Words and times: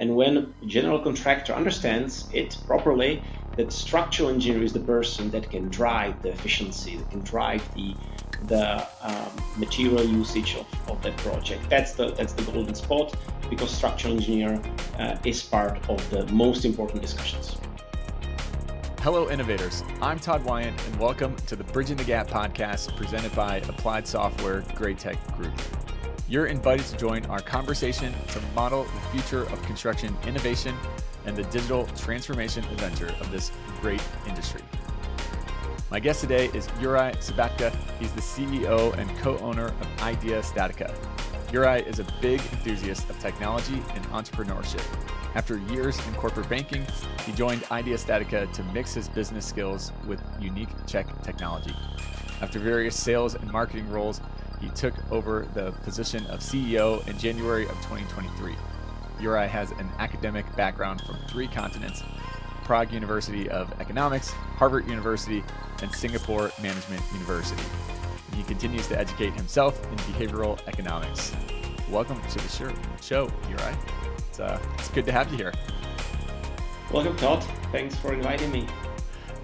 And 0.00 0.16
when 0.16 0.36
a 0.36 0.66
general 0.66 0.98
contractor 0.98 1.52
understands 1.52 2.28
it 2.32 2.58
properly, 2.66 3.22
that 3.56 3.72
structural 3.72 4.28
engineer 4.28 4.64
is 4.64 4.72
the 4.72 4.80
person 4.80 5.30
that 5.30 5.48
can 5.48 5.68
drive 5.68 6.20
the 6.20 6.30
efficiency, 6.30 6.96
that 6.96 7.10
can 7.10 7.20
drive 7.20 7.62
the 7.74 7.94
the 8.46 8.86
um, 9.00 9.30
material 9.56 10.04
usage 10.04 10.56
of, 10.56 10.66
of 10.90 11.00
that 11.02 11.16
project. 11.18 11.70
That's 11.70 11.92
the 11.92 12.10
that's 12.10 12.32
the 12.32 12.42
golden 12.50 12.74
spot 12.74 13.14
because 13.48 13.70
structural 13.70 14.14
engineer 14.14 14.60
uh, 14.98 15.16
is 15.24 15.42
part 15.42 15.88
of 15.88 16.10
the 16.10 16.26
most 16.32 16.64
important 16.64 17.00
discussions. 17.00 17.56
Hello, 18.98 19.30
innovators. 19.30 19.84
I'm 20.02 20.18
Todd 20.18 20.42
Wyant, 20.44 20.76
and 20.86 20.98
welcome 20.98 21.36
to 21.46 21.54
the 21.54 21.64
Bridging 21.64 21.96
the 21.96 22.04
Gap 22.04 22.26
podcast 22.26 22.96
presented 22.96 23.32
by 23.36 23.58
Applied 23.58 24.08
Software 24.08 24.62
GRAITEC 24.62 25.36
Group. 25.36 25.83
You're 26.26 26.46
invited 26.46 26.86
to 26.86 26.96
join 26.96 27.26
our 27.26 27.40
conversation 27.40 28.14
to 28.28 28.40
model 28.54 28.84
the 28.84 29.00
future 29.12 29.42
of 29.42 29.60
construction 29.64 30.16
innovation 30.26 30.74
and 31.26 31.36
the 31.36 31.42
digital 31.44 31.84
transformation 31.88 32.64
adventure 32.64 33.14
of 33.20 33.30
this 33.30 33.52
great 33.82 34.02
industry. 34.26 34.62
My 35.90 36.00
guest 36.00 36.22
today 36.22 36.46
is 36.54 36.66
Juraj 36.80 37.16
Sabatka. 37.16 37.74
He's 38.00 38.10
the 38.12 38.22
CEO 38.22 38.96
and 38.96 39.14
co 39.18 39.36
owner 39.38 39.66
of 39.66 39.86
IDEA 40.00 40.40
StatiCa. 40.40 40.94
Juraj 41.48 41.86
is 41.86 41.98
a 41.98 42.06
big 42.22 42.40
enthusiast 42.40 43.08
of 43.10 43.18
technology 43.18 43.82
and 43.94 44.02
entrepreneurship. 44.06 44.82
After 45.34 45.58
years 45.58 45.98
in 46.06 46.14
corporate 46.14 46.48
banking, 46.48 46.86
he 47.26 47.32
joined 47.32 47.64
IDEA 47.70 47.98
StatiCa 47.98 48.50
to 48.54 48.62
mix 48.72 48.94
his 48.94 49.10
business 49.10 49.44
skills 49.44 49.92
with 50.06 50.22
unique 50.40 50.70
Czech 50.86 51.22
technology. 51.22 51.76
After 52.40 52.58
various 52.58 52.96
sales 52.96 53.34
and 53.34 53.50
marketing 53.52 53.90
roles, 53.90 54.22
he 54.64 54.70
took 54.70 54.94
over 55.12 55.46
the 55.52 55.72
position 55.82 56.24
of 56.26 56.40
CEO 56.40 57.06
in 57.06 57.18
January 57.18 57.64
of 57.64 57.76
2023. 57.82 58.56
Juraj 59.20 59.48
has 59.48 59.70
an 59.72 59.90
academic 59.98 60.44
background 60.56 61.02
from 61.02 61.16
three 61.28 61.46
continents 61.46 62.02
Prague 62.64 62.90
University 62.92 63.48
of 63.50 63.70
Economics, 63.78 64.30
Harvard 64.30 64.88
University, 64.88 65.44
and 65.82 65.92
Singapore 65.92 66.50
Management 66.62 67.02
University. 67.12 67.62
He 68.34 68.42
continues 68.42 68.88
to 68.88 68.98
educate 68.98 69.34
himself 69.34 69.80
in 69.92 69.98
behavioral 69.98 70.58
economics. 70.66 71.32
Welcome 71.90 72.22
to 72.22 72.38
the 72.38 72.48
show, 72.48 72.72
show 73.02 73.26
Juraj. 73.26 73.76
It's, 74.16 74.40
uh, 74.40 74.58
it's 74.78 74.88
good 74.88 75.04
to 75.04 75.12
have 75.12 75.30
you 75.30 75.36
here. 75.36 75.52
Welcome, 76.90 77.16
Todd. 77.16 77.44
Thanks 77.70 77.96
for 77.96 78.14
inviting 78.14 78.50
me. 78.50 78.66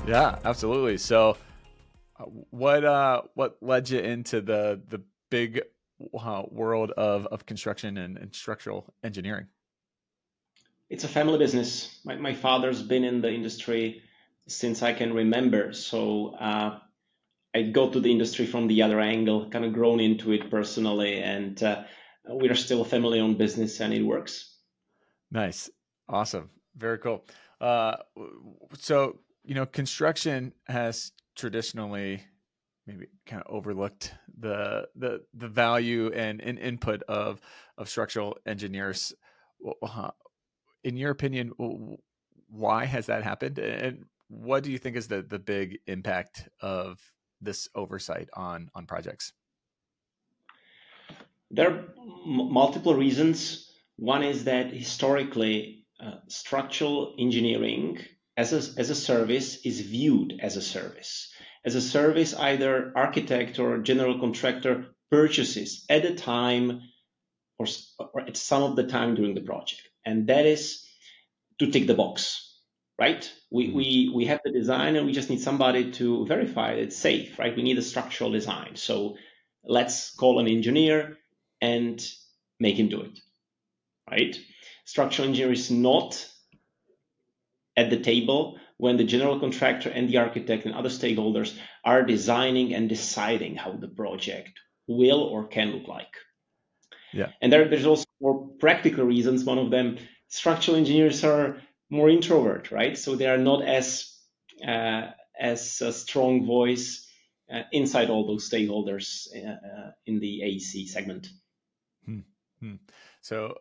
Yeah, 0.07 0.39
absolutely. 0.47 0.97
So, 0.97 1.37
uh, 2.19 2.25
what 2.51 2.85
uh, 2.85 3.23
what 3.35 3.57
led 3.61 3.89
you 3.91 3.99
into 3.99 4.41
the 4.41 4.81
the 4.89 5.03
big 5.31 5.63
uh, 6.19 6.43
world 6.51 6.91
of 6.93 7.27
of 7.27 7.47
construction 7.47 7.97
and, 7.97 8.19
and 8.19 8.35
structural 8.35 8.93
engineering? 9.03 9.47
It's 10.89 11.05
a 11.05 11.09
family 11.09 11.39
business. 11.39 12.01
My, 12.05 12.17
my 12.17 12.35
father's 12.35 12.83
been 12.83 13.05
in 13.05 13.21
the 13.21 13.33
industry 13.33 14.03
since 14.49 14.83
I 14.83 14.93
can 14.93 15.15
remember. 15.15 15.73
So 15.73 16.35
uh, 16.35 16.81
I 17.55 17.63
go 17.63 17.91
to 17.91 18.01
the 18.01 18.11
industry 18.11 18.47
from 18.47 18.67
the 18.67 18.83
other 18.83 19.01
angle, 19.01 19.49
kind 19.51 19.65
of 19.65 19.73
grown 19.73 20.01
into 20.01 20.33
it 20.33 20.51
personally, 20.51 21.23
and 21.23 21.63
uh, 21.63 21.85
we 22.29 22.49
are 22.49 22.55
still 22.55 22.83
a 22.83 22.85
family 22.85 23.21
owned 23.21 23.39
business 23.39 23.81
and 23.81 23.95
it 23.95 24.03
works. 24.03 24.57
Nice. 25.31 25.71
Awesome. 26.09 26.51
Very 26.77 26.99
cool. 26.99 27.25
Uh, 27.61 27.97
so, 28.79 29.21
you 29.45 29.55
know, 29.55 29.67
construction 29.67 30.53
has 30.67 31.13
traditionally 31.37 32.23
maybe 32.87 33.07
kind 33.27 33.43
of 33.43 33.55
overlooked 33.55 34.15
the 34.39 34.89
the 34.95 35.21
the 35.35 35.49
value 35.49 36.11
and, 36.13 36.41
and 36.41 36.59
input 36.59 37.03
of 37.05 37.41
of 37.79 37.89
structural 37.89 38.39
engineers. 38.47 39.13
In 40.83 40.97
your 40.97 41.11
opinion, 41.11 41.53
why 42.49 42.85
has 42.85 43.07
that 43.07 43.23
happened, 43.23 43.59
and 43.59 44.07
what 44.29 44.63
do 44.63 44.73
you 44.73 44.79
think 44.79 44.97
is 44.97 45.09
the 45.09 45.23
the 45.23 45.39
big 45.39 45.79
impact 45.87 46.49
of 46.61 47.01
this 47.41 47.69
oversight 47.75 48.29
on 48.35 48.71
on 48.75 48.87
projects? 48.87 49.33
There 51.51 51.71
are 51.71 51.79
m- 52.27 52.53
multiple 52.53 52.95
reasons. 52.95 53.71
One 53.97 54.23
is 54.23 54.45
that 54.45 54.73
historically, 54.73 55.85
uh, 55.99 56.19
structural 56.29 57.15
engineering 57.19 57.99
as 58.41 58.53
a, 58.53 58.81
as 58.81 58.89
a 58.89 58.95
service 58.95 59.67
is 59.67 59.81
viewed 59.81 60.41
as 60.41 60.57
a 60.57 60.63
service. 60.63 61.31
As 61.63 61.75
a 61.75 61.83
service, 61.83 62.33
either 62.33 62.91
architect 62.97 63.59
or 63.59 63.79
general 63.79 64.19
contractor 64.19 64.87
purchases 65.11 65.85
at 65.91 66.07
a 66.07 66.15
time 66.15 66.81
or, 67.59 67.67
or 67.99 68.23
at 68.23 68.37
some 68.39 68.63
of 68.63 68.77
the 68.77 68.87
time 68.87 69.15
during 69.15 69.35
the 69.35 69.43
project 69.43 69.83
and 70.07 70.27
that 70.29 70.47
is 70.47 70.87
to 71.59 71.71
tick 71.71 71.87
the 71.87 71.95
box, 71.95 72.57
right? 72.99 73.31
We, 73.51 73.67
mm-hmm. 73.67 73.77
we, 73.77 74.13
we 74.15 74.25
have 74.27 74.41
the 74.43 74.53
design 74.53 74.97
and 74.97 75.05
we 75.05 75.13
just 75.13 75.29
need 75.29 75.43
somebody 75.43 75.91
to 75.93 76.25
verify 76.25 76.73
it's 76.73 76.97
safe, 76.97 77.39
right? 77.39 77.55
We 77.55 77.63
need 77.63 77.77
a 77.77 77.83
structural 77.83 78.31
design. 78.31 78.77
So 78.77 79.17
let's 79.65 80.15
call 80.15 80.39
an 80.39 80.49
engineer 80.49 81.19
and 81.61 82.03
make 82.59 82.79
him 82.79 82.89
do 82.89 83.03
it, 83.03 83.19
right? 84.11 84.35
Structural 84.87 85.29
engineer 85.29 85.53
is 85.53 85.71
not 85.71 86.27
at 87.81 87.89
the 87.89 87.99
table 87.99 88.59
when 88.77 88.97
the 88.97 89.05
general 89.05 89.41
contractor 89.41 89.89
and 89.89 90.09
the 90.09 90.19
architect 90.19 90.67
and 90.67 90.75
other 90.75 90.91
stakeholders 90.91 91.57
are 91.85 92.03
designing 92.03 92.75
and 92.75 92.89
deciding 92.89 93.57
how 93.57 93.73
the 93.73 93.89
project 93.89 94.53
will 94.87 95.23
or 95.23 95.47
can 95.47 95.71
look 95.73 95.89
like. 95.89 96.15
Yeah. 97.13 97.31
And 97.41 97.53
there, 97.53 97.69
there's 97.69 97.87
also 97.87 98.05
more 98.21 98.49
practical 98.59 99.05
reasons. 99.05 99.45
One 99.45 99.59
of 99.59 99.71
them, 99.71 99.99
structural 100.29 100.77
engineers 100.77 101.25
are 101.25 101.63
more 101.89 102.11
introvert, 102.11 102.71
right? 102.71 102.97
So 102.97 103.17
they 103.17 103.27
are 103.27 103.39
not 103.51 103.65
as 103.65 104.15
uh, 104.67 105.07
as 105.39 105.81
a 105.81 105.93
strong 105.93 106.47
voice 106.47 107.09
uh, 107.53 107.63
inside 107.73 108.11
all 108.11 108.27
those 108.27 108.49
stakeholders 108.49 109.27
uh, 109.35 109.49
uh 109.49 109.91
in 110.07 110.21
the 110.21 110.43
AEC 110.45 110.87
segment. 110.87 111.29
Hmm. 112.05 112.21
Hmm. 112.61 112.75
So, 113.23 113.37
uh, 113.47 113.55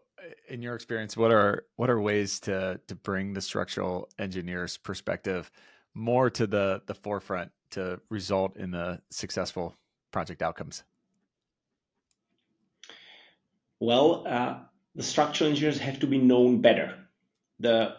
in 0.47 0.61
your 0.61 0.75
experience, 0.75 1.15
what 1.15 1.31
are 1.31 1.65
what 1.75 1.89
are 1.89 1.99
ways 1.99 2.39
to 2.41 2.79
to 2.87 2.95
bring 2.95 3.33
the 3.33 3.41
structural 3.41 4.09
engineer's 4.17 4.77
perspective 4.77 5.51
more 5.93 6.29
to 6.29 6.47
the 6.47 6.81
the 6.85 6.93
forefront 6.93 7.51
to 7.71 7.99
result 8.09 8.57
in 8.57 8.71
the 8.71 9.01
successful 9.09 9.75
project 10.11 10.41
outcomes? 10.41 10.83
Well, 13.79 14.25
uh, 14.27 14.59
the 14.95 15.03
structural 15.03 15.49
engineers 15.49 15.79
have 15.79 15.99
to 15.99 16.07
be 16.07 16.17
known 16.17 16.61
better. 16.61 16.95
The 17.59 17.95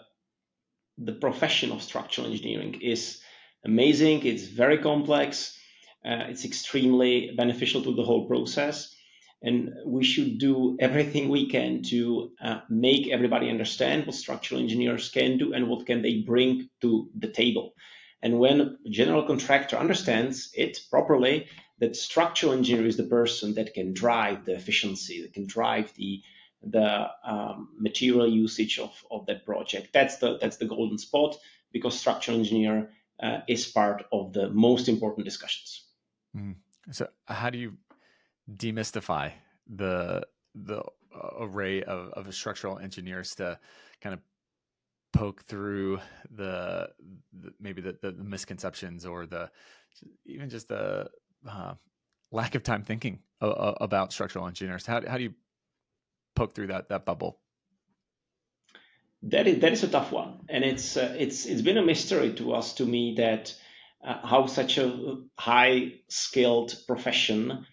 the 0.98 1.12
profession 1.12 1.72
of 1.72 1.82
structural 1.82 2.26
engineering 2.26 2.80
is 2.82 3.20
amazing. 3.64 4.26
It's 4.26 4.46
very 4.46 4.78
complex. 4.78 5.56
Uh, 6.04 6.24
it's 6.28 6.44
extremely 6.44 7.32
beneficial 7.36 7.82
to 7.82 7.94
the 7.94 8.02
whole 8.02 8.26
process, 8.26 8.94
and 9.42 9.72
we 9.86 10.04
should 10.04 10.38
do 10.38 10.76
everything 10.78 11.28
we 11.28 11.48
can 11.48 11.82
to 11.82 12.32
uh, 12.42 12.60
make 12.68 13.08
everybody 13.08 13.48
understand 13.48 14.06
what 14.06 14.14
structural 14.14 14.60
engineers 14.60 15.08
can 15.08 15.38
do 15.38 15.54
and 15.54 15.68
what 15.68 15.86
can 15.86 16.02
they 16.02 16.18
bring 16.18 16.68
to 16.82 17.08
the 17.18 17.28
table. 17.28 17.74
And 18.22 18.38
when 18.38 18.60
a 18.60 18.90
general 18.90 19.22
contractor 19.22 19.76
understands 19.76 20.50
it 20.54 20.78
properly, 20.90 21.48
that 21.78 21.96
structural 21.96 22.52
engineer 22.52 22.86
is 22.86 22.98
the 22.98 23.04
person 23.04 23.54
that 23.54 23.72
can 23.72 23.94
drive 23.94 24.44
the 24.44 24.54
efficiency, 24.54 25.22
that 25.22 25.32
can 25.32 25.46
drive 25.46 25.92
the 25.94 26.22
the 26.62 27.08
um, 27.24 27.70
material 27.78 28.28
usage 28.28 28.78
of, 28.78 28.92
of 29.10 29.24
that 29.24 29.46
project. 29.46 29.94
That's 29.94 30.18
the 30.18 30.36
that's 30.36 30.58
the 30.58 30.66
golden 30.66 30.98
spot 30.98 31.38
because 31.72 31.98
structural 31.98 32.36
engineer 32.36 32.90
uh, 33.22 33.38
is 33.48 33.66
part 33.66 34.04
of 34.12 34.34
the 34.34 34.50
most 34.50 34.88
important 34.88 35.24
discussions. 35.24 35.86
Mm. 36.36 36.56
So, 36.90 37.08
how 37.26 37.48
do 37.48 37.58
you 37.58 37.78
demystify 38.56 39.32
the 39.68 40.26
the 40.54 40.78
uh, 40.78 41.28
array 41.40 41.82
of, 41.82 42.08
of 42.10 42.34
structural 42.34 42.78
engineers 42.78 43.34
to 43.36 43.58
kind 44.00 44.14
of 44.14 44.20
poke 45.12 45.42
through 45.44 46.00
the, 46.30 46.88
the 47.32 47.52
maybe 47.60 47.82
the, 47.82 47.96
the, 48.00 48.12
misconceptions 48.12 49.04
or 49.04 49.26
the 49.26 49.50
even 50.24 50.48
just 50.48 50.68
the 50.68 51.08
uh, 51.48 51.74
lack 52.30 52.54
of 52.54 52.62
time 52.62 52.82
thinking 52.82 53.18
about 53.40 54.12
structural 54.12 54.46
engineers? 54.46 54.86
How, 54.86 55.00
how 55.06 55.16
do 55.16 55.24
you 55.24 55.34
poke 56.34 56.54
through 56.54 56.68
that 56.68 56.88
that 56.90 57.04
bubble? 57.04 57.38
That 59.22 59.46
is 59.46 59.60
that 59.60 59.72
is 59.72 59.82
a 59.82 59.88
tough 59.88 60.12
one, 60.12 60.40
and 60.48 60.64
it's 60.64 60.96
uh, 60.96 61.14
it's 61.18 61.44
it's 61.44 61.60
been 61.60 61.76
a 61.76 61.84
mystery 61.84 62.32
to 62.34 62.54
us 62.54 62.74
to 62.74 62.86
me 62.86 63.14
that 63.18 63.54
uh, 64.02 64.26
how 64.26 64.46
such 64.46 64.78
a 64.78 65.18
high 65.38 65.92
skilled 66.08 66.74
profession 66.86 67.66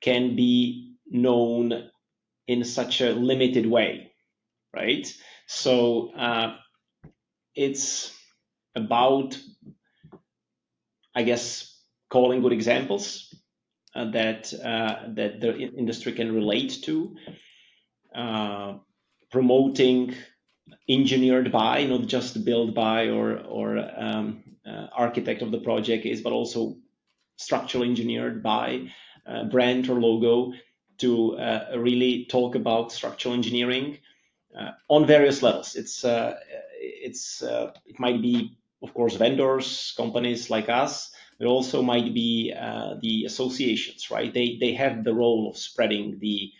can 0.00 0.36
be 0.36 0.96
known 1.06 1.90
in 2.46 2.64
such 2.64 3.00
a 3.00 3.10
limited 3.12 3.66
way, 3.66 4.12
right? 4.74 5.06
So 5.46 6.12
uh, 6.14 6.56
it's 7.54 8.12
about, 8.74 9.38
I 11.14 11.22
guess, 11.22 11.72
calling 12.10 12.42
good 12.42 12.52
examples 12.52 13.34
uh, 13.94 14.10
that 14.10 14.52
uh, 14.52 15.08
that 15.14 15.40
the 15.40 15.56
industry 15.56 16.12
can 16.12 16.34
relate 16.34 16.82
to, 16.84 17.16
uh, 18.14 18.74
promoting 19.30 20.14
engineered 20.88 21.50
by, 21.50 21.84
not 21.84 22.06
just 22.06 22.44
built 22.44 22.74
by 22.74 23.08
or 23.08 23.38
or 23.38 23.78
um, 23.78 24.44
uh, 24.66 24.86
architect 24.92 25.42
of 25.42 25.50
the 25.50 25.60
project 25.60 26.04
is, 26.04 26.20
but 26.20 26.32
also 26.32 26.76
structural 27.38 27.84
engineered 27.84 28.42
by 28.42 28.88
uh, 29.26 29.44
brand 29.44 29.88
or 29.88 30.00
logo 30.00 30.52
to 30.98 31.36
uh, 31.36 31.72
really 31.76 32.26
talk 32.26 32.54
about 32.54 32.92
structural 32.92 33.34
engineering 33.34 33.98
uh, 34.58 34.70
on 34.88 35.06
various 35.06 35.42
levels. 35.42 35.74
It's 35.74 36.04
uh, 36.04 36.38
it's 36.80 37.42
uh, 37.42 37.72
it 37.86 37.98
might 37.98 38.22
be 38.22 38.56
of 38.82 38.94
course 38.94 39.16
vendors, 39.16 39.94
companies 39.96 40.50
like 40.50 40.68
us. 40.68 41.10
It 41.38 41.44
also 41.44 41.82
might 41.82 42.14
be 42.14 42.52
the 42.52 43.24
associations, 43.26 44.10
right? 44.10 44.32
They 44.32 44.56
they 44.58 44.72
have 44.74 45.04
the 45.04 45.12
role 45.12 45.50
of 45.50 45.58
spreading 45.58 46.18
the 46.18 46.52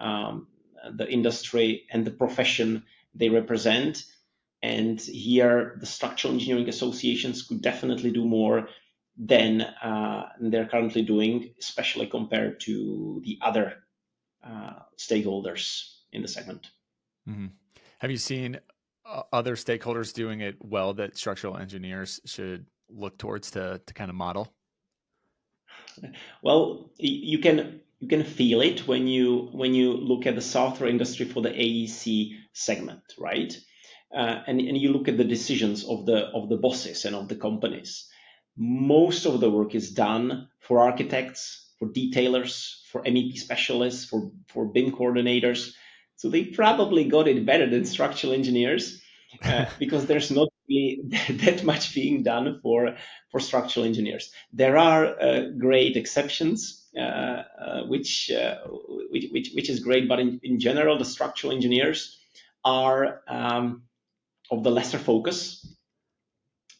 um, 0.00 0.46
the 0.90 1.10
industry 1.10 1.86
and 1.90 2.04
the 2.04 2.10
profession 2.10 2.84
they 3.14 3.28
represent. 3.28 4.04
And 4.62 5.00
here, 5.00 5.76
the 5.80 5.86
structural 5.86 6.34
engineering 6.34 6.68
associations 6.68 7.42
could 7.42 7.60
definitely 7.62 8.12
do 8.12 8.24
more 8.24 8.68
than 9.16 9.60
uh, 9.60 10.28
they're 10.40 10.66
currently 10.66 11.02
doing, 11.02 11.54
especially 11.58 12.06
compared 12.06 12.60
to 12.60 13.20
the 13.24 13.38
other 13.42 13.74
uh, 14.44 14.74
stakeholders 14.98 15.94
in 16.12 16.22
the 16.22 16.28
segment. 16.28 16.70
Mm-hmm. 17.28 17.46
Have 17.98 18.10
you 18.10 18.16
seen 18.16 18.58
uh, 19.06 19.22
other 19.32 19.54
stakeholders 19.54 20.12
doing 20.12 20.40
it 20.40 20.56
well 20.60 20.94
that 20.94 21.16
structural 21.16 21.56
engineers 21.56 22.20
should 22.24 22.66
look 22.88 23.18
towards 23.18 23.50
to 23.52 23.80
to 23.86 23.94
kind 23.94 24.10
of 24.10 24.16
model? 24.16 24.52
Well, 26.42 26.90
you 26.98 27.38
can 27.38 27.80
you 28.00 28.08
can 28.08 28.24
feel 28.24 28.60
it 28.60 28.86
when 28.88 29.06
you 29.06 29.48
when 29.52 29.74
you 29.74 29.92
look 29.92 30.26
at 30.26 30.34
the 30.34 30.40
software 30.40 30.88
industry 30.88 31.26
for 31.26 31.42
the 31.42 31.50
AEC 31.50 32.36
segment, 32.52 33.02
right? 33.18 33.56
Uh, 34.14 34.42
and, 34.46 34.60
and 34.60 34.76
you 34.76 34.92
look 34.92 35.08
at 35.08 35.16
the 35.16 35.24
decisions 35.24 35.84
of 35.84 36.04
the 36.04 36.26
of 36.34 36.48
the 36.48 36.56
bosses 36.56 37.04
and 37.04 37.14
of 37.14 37.28
the 37.28 37.36
companies. 37.36 38.08
Most 38.56 39.26
of 39.26 39.40
the 39.40 39.50
work 39.50 39.74
is 39.74 39.90
done 39.90 40.48
for 40.60 40.80
architects, 40.80 41.72
for 41.78 41.88
detailers, 41.88 42.80
for 42.90 43.02
MEP 43.02 43.36
specialists, 43.38 44.04
for 44.04 44.30
for 44.48 44.66
BIM 44.66 44.92
coordinators. 44.92 45.72
So 46.16 46.28
they 46.28 46.44
probably 46.44 47.04
got 47.04 47.28
it 47.28 47.46
better 47.46 47.68
than 47.68 47.84
structural 47.84 48.32
engineers 48.32 49.02
uh, 49.42 49.66
because 49.78 50.06
there's 50.06 50.30
not 50.30 50.48
really 50.68 51.02
that 51.30 51.64
much 51.64 51.94
being 51.94 52.22
done 52.22 52.60
for 52.62 52.96
for 53.30 53.40
structural 53.40 53.86
engineers. 53.86 54.30
There 54.52 54.76
are 54.76 55.20
uh, 55.20 55.40
great 55.58 55.96
exceptions 55.96 56.82
uh, 56.94 57.00
uh, 57.00 57.82
which, 57.84 58.30
uh, 58.30 58.58
which, 59.10 59.28
which, 59.30 59.52
which 59.54 59.70
is 59.70 59.80
great. 59.80 60.08
But 60.08 60.20
in, 60.20 60.40
in 60.42 60.60
general, 60.60 60.98
the 60.98 61.06
structural 61.06 61.54
engineers 61.54 62.18
are 62.66 63.22
um, 63.26 63.84
of 64.50 64.62
the 64.62 64.70
lesser 64.70 64.98
focus 64.98 65.71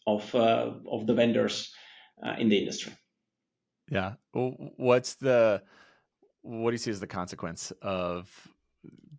of 0.06 0.34
of 0.34 1.06
the 1.06 1.14
vendors 1.14 1.72
in 2.38 2.48
the 2.48 2.58
industry. 2.58 2.92
Yeah. 3.90 4.14
What's 4.32 5.14
the 5.14 5.62
what 6.42 6.70
do 6.70 6.74
you 6.74 6.78
see 6.78 6.90
as 6.90 7.00
the 7.00 7.06
consequence 7.06 7.72
of 7.82 8.28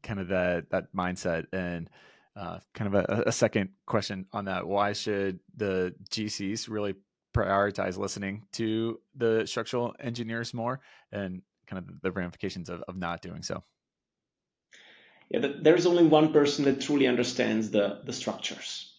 kind 0.03 0.19
of 0.19 0.27
that 0.27 0.69
that 0.69 0.93
mindset 0.95 1.45
and 1.53 1.89
uh, 2.35 2.59
kind 2.73 2.93
of 2.93 3.05
a, 3.05 3.23
a, 3.27 3.31
second 3.31 3.69
question 3.85 4.25
on 4.33 4.45
that 4.45 4.67
why 4.67 4.91
should 4.91 5.39
the 5.55 5.93
gcs 6.09 6.67
really 6.67 6.95
prioritize 7.33 7.97
listening 7.97 8.43
to 8.51 8.99
the 9.15 9.45
structural 9.45 9.95
engineers 9.99 10.53
more 10.53 10.81
and 11.11 11.41
kind 11.67 11.77
of 11.77 12.01
the 12.01 12.11
ramifications 12.11 12.69
of, 12.69 12.81
of 12.87 12.97
not 12.97 13.21
doing 13.21 13.43
so 13.43 13.63
yeah 15.29 15.47
there's 15.61 15.85
only 15.85 16.03
one 16.03 16.33
person 16.33 16.65
that 16.65 16.81
truly 16.81 17.07
understands 17.07 17.69
the 17.69 18.01
the 18.03 18.13
structures 18.13 18.92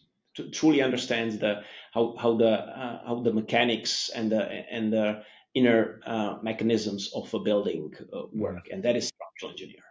truly 0.52 0.82
understands 0.82 1.38
the 1.38 1.62
how 1.92 2.14
how 2.18 2.36
the 2.36 2.50
uh, 2.50 3.00
how 3.06 3.20
the 3.22 3.32
mechanics 3.32 4.10
and 4.14 4.30
the 4.32 4.42
and 4.42 4.92
the 4.92 5.22
inner 5.54 6.00
uh, 6.06 6.36
mechanisms 6.42 7.10
of 7.14 7.32
a 7.34 7.38
building 7.40 7.92
uh, 8.12 8.22
work 8.32 8.68
and 8.72 8.82
that 8.82 8.96
is 8.96 9.08
structural 9.08 9.52
engineer 9.52 9.82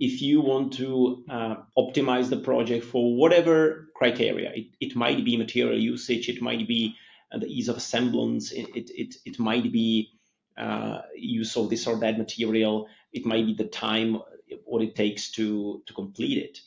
if 0.00 0.20
you 0.20 0.40
want 0.40 0.72
to 0.72 1.24
uh, 1.30 1.56
optimize 1.78 2.28
the 2.28 2.36
project 2.36 2.84
for 2.84 3.16
whatever 3.16 3.88
criteria 3.94 4.50
it, 4.54 4.66
it 4.80 4.96
might 4.96 5.24
be 5.24 5.36
material 5.36 5.78
usage 5.78 6.28
it 6.28 6.42
might 6.42 6.66
be 6.66 6.96
the 7.32 7.46
ease 7.46 7.68
of 7.68 7.76
assemblance. 7.76 8.52
It, 8.52 8.68
it, 8.74 8.90
it, 8.90 9.14
it 9.24 9.38
might 9.38 9.72
be 9.72 10.12
uh, 10.56 11.02
use 11.16 11.56
of 11.56 11.70
this 11.70 11.86
or 11.86 11.98
that 12.00 12.18
material. 12.18 12.88
It 13.12 13.26
might 13.26 13.46
be 13.46 13.54
the 13.54 13.64
time, 13.64 14.20
what 14.64 14.82
it 14.82 14.94
takes 14.94 15.30
to, 15.32 15.82
to 15.86 15.92
complete 15.92 16.38
it. 16.38 16.58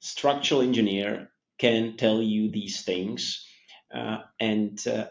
Structural 0.00 0.60
engineer 0.60 1.30
can 1.58 1.96
tell 1.96 2.22
you 2.22 2.50
these 2.50 2.82
things, 2.82 3.46
uh, 3.94 4.18
and 4.40 4.82
uh, 4.86 5.06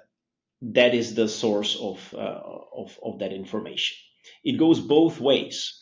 that 0.61 0.93
is 0.93 1.15
the 1.15 1.27
source 1.27 1.77
of, 1.79 2.13
uh, 2.13 2.41
of, 2.73 2.99
of 3.03 3.19
that 3.19 3.33
information. 3.33 3.97
It 4.43 4.57
goes 4.57 4.79
both 4.79 5.19
ways. 5.19 5.79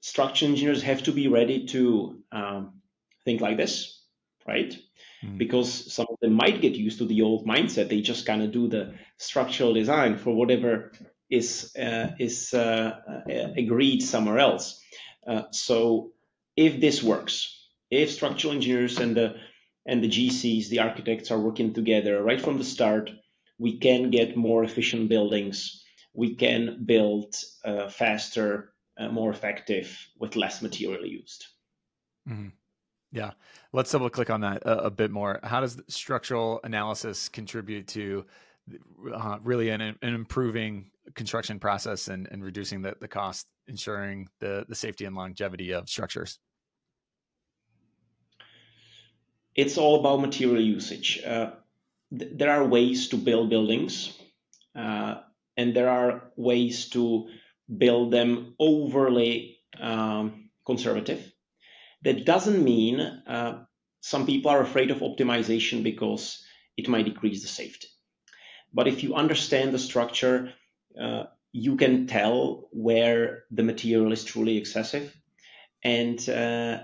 Structural 0.00 0.50
engineers 0.50 0.82
have 0.82 1.02
to 1.04 1.12
be 1.12 1.28
ready 1.28 1.66
to 1.66 2.22
um, 2.32 2.80
think 3.24 3.40
like 3.40 3.56
this, 3.56 4.02
right? 4.46 4.76
mm. 5.24 5.38
because 5.38 5.92
some 5.92 6.06
of 6.10 6.18
them 6.20 6.34
might 6.34 6.60
get 6.60 6.74
used 6.74 6.98
to 6.98 7.06
the 7.06 7.22
old 7.22 7.46
mindset. 7.46 7.88
They 7.88 8.00
just 8.00 8.26
kind 8.26 8.42
of 8.42 8.52
do 8.52 8.68
the 8.68 8.94
structural 9.18 9.74
design 9.74 10.18
for 10.18 10.34
whatever 10.34 10.92
is 11.30 11.74
uh, 11.76 12.10
is 12.18 12.52
uh, 12.52 12.98
uh, 13.08 13.52
agreed 13.56 14.02
somewhere 14.02 14.38
else. 14.38 14.80
Uh, 15.26 15.44
so 15.50 16.12
if 16.56 16.80
this 16.80 17.02
works, 17.02 17.66
if 17.90 18.10
structural 18.10 18.52
engineers 18.52 18.98
and 18.98 19.16
the 19.16 19.36
and 19.86 20.02
the 20.02 20.08
GCs, 20.08 20.68
the 20.68 20.78
architects 20.78 21.30
are 21.30 21.38
working 21.38 21.72
together 21.72 22.22
right 22.22 22.40
from 22.40 22.58
the 22.58 22.64
start, 22.64 23.10
we 23.58 23.78
can 23.78 24.10
get 24.10 24.36
more 24.36 24.64
efficient 24.64 25.08
buildings. 25.08 25.84
We 26.14 26.34
can 26.34 26.84
build 26.84 27.34
uh, 27.64 27.88
faster, 27.88 28.74
uh, 28.98 29.08
more 29.08 29.30
effective 29.30 29.96
with 30.18 30.36
less 30.36 30.62
material 30.62 31.06
used. 31.06 31.46
Mm-hmm. 32.28 32.48
Yeah. 33.12 33.32
Let's 33.72 33.90
double 33.90 34.10
click 34.10 34.30
on 34.30 34.40
that 34.40 34.62
a, 34.62 34.84
a, 34.84 34.90
bit 34.90 35.10
more. 35.10 35.38
How 35.42 35.60
does 35.60 35.80
structural 35.88 36.60
analysis 36.64 37.28
contribute 37.28 37.86
to 37.88 38.24
uh, 39.14 39.38
really 39.42 39.68
an, 39.70 39.80
an, 39.80 39.96
improving 40.02 40.90
construction 41.14 41.58
process 41.58 42.08
and, 42.08 42.26
and 42.30 42.42
reducing 42.42 42.80
the, 42.80 42.96
the 43.00 43.08
cost, 43.08 43.46
ensuring 43.68 44.28
the, 44.40 44.64
the 44.68 44.74
safety 44.74 45.04
and 45.04 45.14
longevity 45.14 45.72
of 45.72 45.88
structures? 45.88 46.38
It's 49.54 49.78
all 49.78 50.00
about 50.00 50.20
material 50.20 50.62
usage. 50.62 51.22
Uh, 51.24 51.52
th- 52.16 52.32
there 52.34 52.50
are 52.50 52.66
ways 52.66 53.08
to 53.08 53.16
build 53.16 53.50
buildings, 53.50 54.18
uh, 54.76 55.16
and 55.56 55.74
there 55.74 55.88
are 55.88 56.32
ways 56.36 56.88
to 56.90 57.28
build 57.78 58.12
them 58.12 58.54
overly 58.58 59.58
um, 59.80 60.50
conservative 60.66 61.32
that 62.02 62.24
doesn't 62.24 62.62
mean 62.62 63.00
uh, 63.00 63.64
some 64.00 64.26
people 64.26 64.50
are 64.50 64.60
afraid 64.62 64.90
of 64.90 64.98
optimization 64.98 65.82
because 65.82 66.44
it 66.76 66.88
might 66.88 67.04
decrease 67.04 67.42
the 67.42 67.48
safety. 67.48 67.88
But 68.72 68.88
if 68.88 69.02
you 69.02 69.14
understand 69.14 69.72
the 69.72 69.78
structure, 69.78 70.52
uh, 71.00 71.24
you 71.52 71.76
can 71.76 72.06
tell 72.06 72.68
where 72.72 73.44
the 73.50 73.62
material 73.62 74.12
is 74.12 74.24
truly 74.24 74.56
excessive. 74.56 75.14
And 75.84 76.18
uh, 76.28 76.80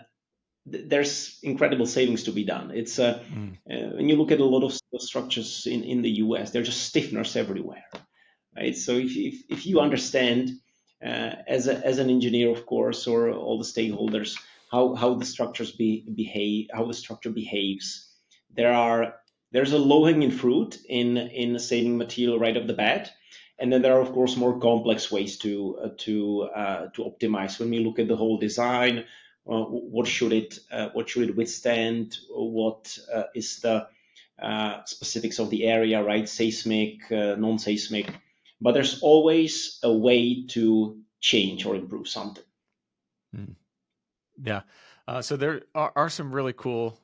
there's 0.71 1.39
incredible 1.43 1.87
savings 1.87 2.25
to 2.25 2.33
be 2.33 2.45
done. 2.45 2.71
It's 2.75 2.99
uh, 2.99 3.23
mm. 3.33 3.57
Uh, 3.71 3.97
when 3.97 4.09
you 4.09 4.17
look 4.17 4.33
at 4.33 4.41
a 4.41 4.45
lot 4.45 4.65
of 4.65 4.79
structures 5.01 5.67
in, 5.67 5.85
in 5.85 6.03
the 6.03 6.11
US, 6.25 6.51
they're 6.51 6.63
just 6.63 6.93
stiffeners 6.93 7.37
everywhere. 7.37 7.85
Right? 8.57 8.77
So 8.77 8.93
if, 8.93 9.17
if, 9.17 9.43
if 9.49 9.67
you 9.67 9.81
understand 9.81 10.51
uh, 11.05 11.33
as, 11.47 11.69
a, 11.69 11.85
as 11.87 11.99
an 11.99 12.11
engineer, 12.11 12.51
of 12.51 12.67
course, 12.67 13.07
or 13.07 13.31
all 13.31 13.59
the 13.59 13.65
stakeholders, 13.65 14.37
how 14.71 14.95
how 14.95 15.15
the 15.15 15.25
structures 15.25 15.73
be, 15.73 16.05
behave, 16.15 16.69
how 16.73 16.85
the 16.85 16.95
structure 16.95 17.31
behaves. 17.31 18.13
There 18.55 18.73
are 18.73 19.15
there's 19.53 19.73
a 19.73 19.79
low 19.79 20.05
hanging 20.05 20.31
fruit 20.31 20.79
in 20.89 21.17
in 21.17 21.59
saving 21.59 21.97
material 21.97 22.39
right 22.39 22.57
off 22.57 22.67
the 22.67 22.75
bat, 22.75 23.13
and 23.59 23.73
then 23.73 23.83
there 23.83 23.97
are 23.97 24.01
of 24.01 24.13
course 24.13 24.37
more 24.37 24.61
complex 24.61 25.11
ways 25.11 25.39
to 25.39 25.79
uh, 25.83 25.89
to 25.99 26.43
uh, 26.55 26.87
to 26.95 27.05
optimize. 27.05 27.59
When 27.59 27.71
we 27.71 27.79
look 27.79 27.99
at 27.99 28.09
the 28.09 28.17
whole 28.17 28.39
design, 28.39 29.05
what 29.49 30.07
should 30.07 30.33
it 30.33 30.59
uh, 30.71 30.89
what 30.93 31.09
should 31.09 31.31
it 31.31 31.37
withstand? 31.37 32.19
What 32.31 32.99
uh, 33.13 33.25
is 33.35 33.61
the 33.61 33.89
uh, 34.41 34.85
specifics 34.85 35.39
of 35.39 35.51
the 35.51 35.65
area, 35.65 36.03
right? 36.03 36.29
Seismic, 36.29 37.11
non-seismic, 37.11 38.11
but 38.61 38.73
there's 38.73 39.03
always 39.03 39.79
a 39.83 39.93
way 39.93 40.47
to 40.49 40.99
change 41.21 41.67
or 41.67 41.75
improve 41.75 42.09
something. 42.09 42.45
Mm. 43.35 43.55
Yeah. 44.43 44.63
Uh, 45.07 45.23
so 45.23 45.37
there 45.37 45.63
are, 45.75 45.93
are, 45.97 46.11
some 46.11 46.31
really 46.31 46.53
cool 46.53 46.99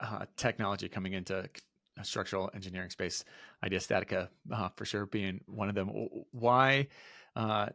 uh, 0.00 0.26
technology 0.36 0.88
coming 0.88 1.12
into 1.12 1.48
structural 2.02 2.50
engineering 2.54 2.90
space. 2.90 3.24
IDEA 3.64 3.80
StatiCa, 3.80 4.28
uh, 4.52 4.68
for 4.76 4.84
sure, 4.84 5.06
being 5.06 5.40
one 5.46 5.68
of 5.68 5.74
them. 5.74 5.88
Why 6.30 6.86
uh, 7.34 7.70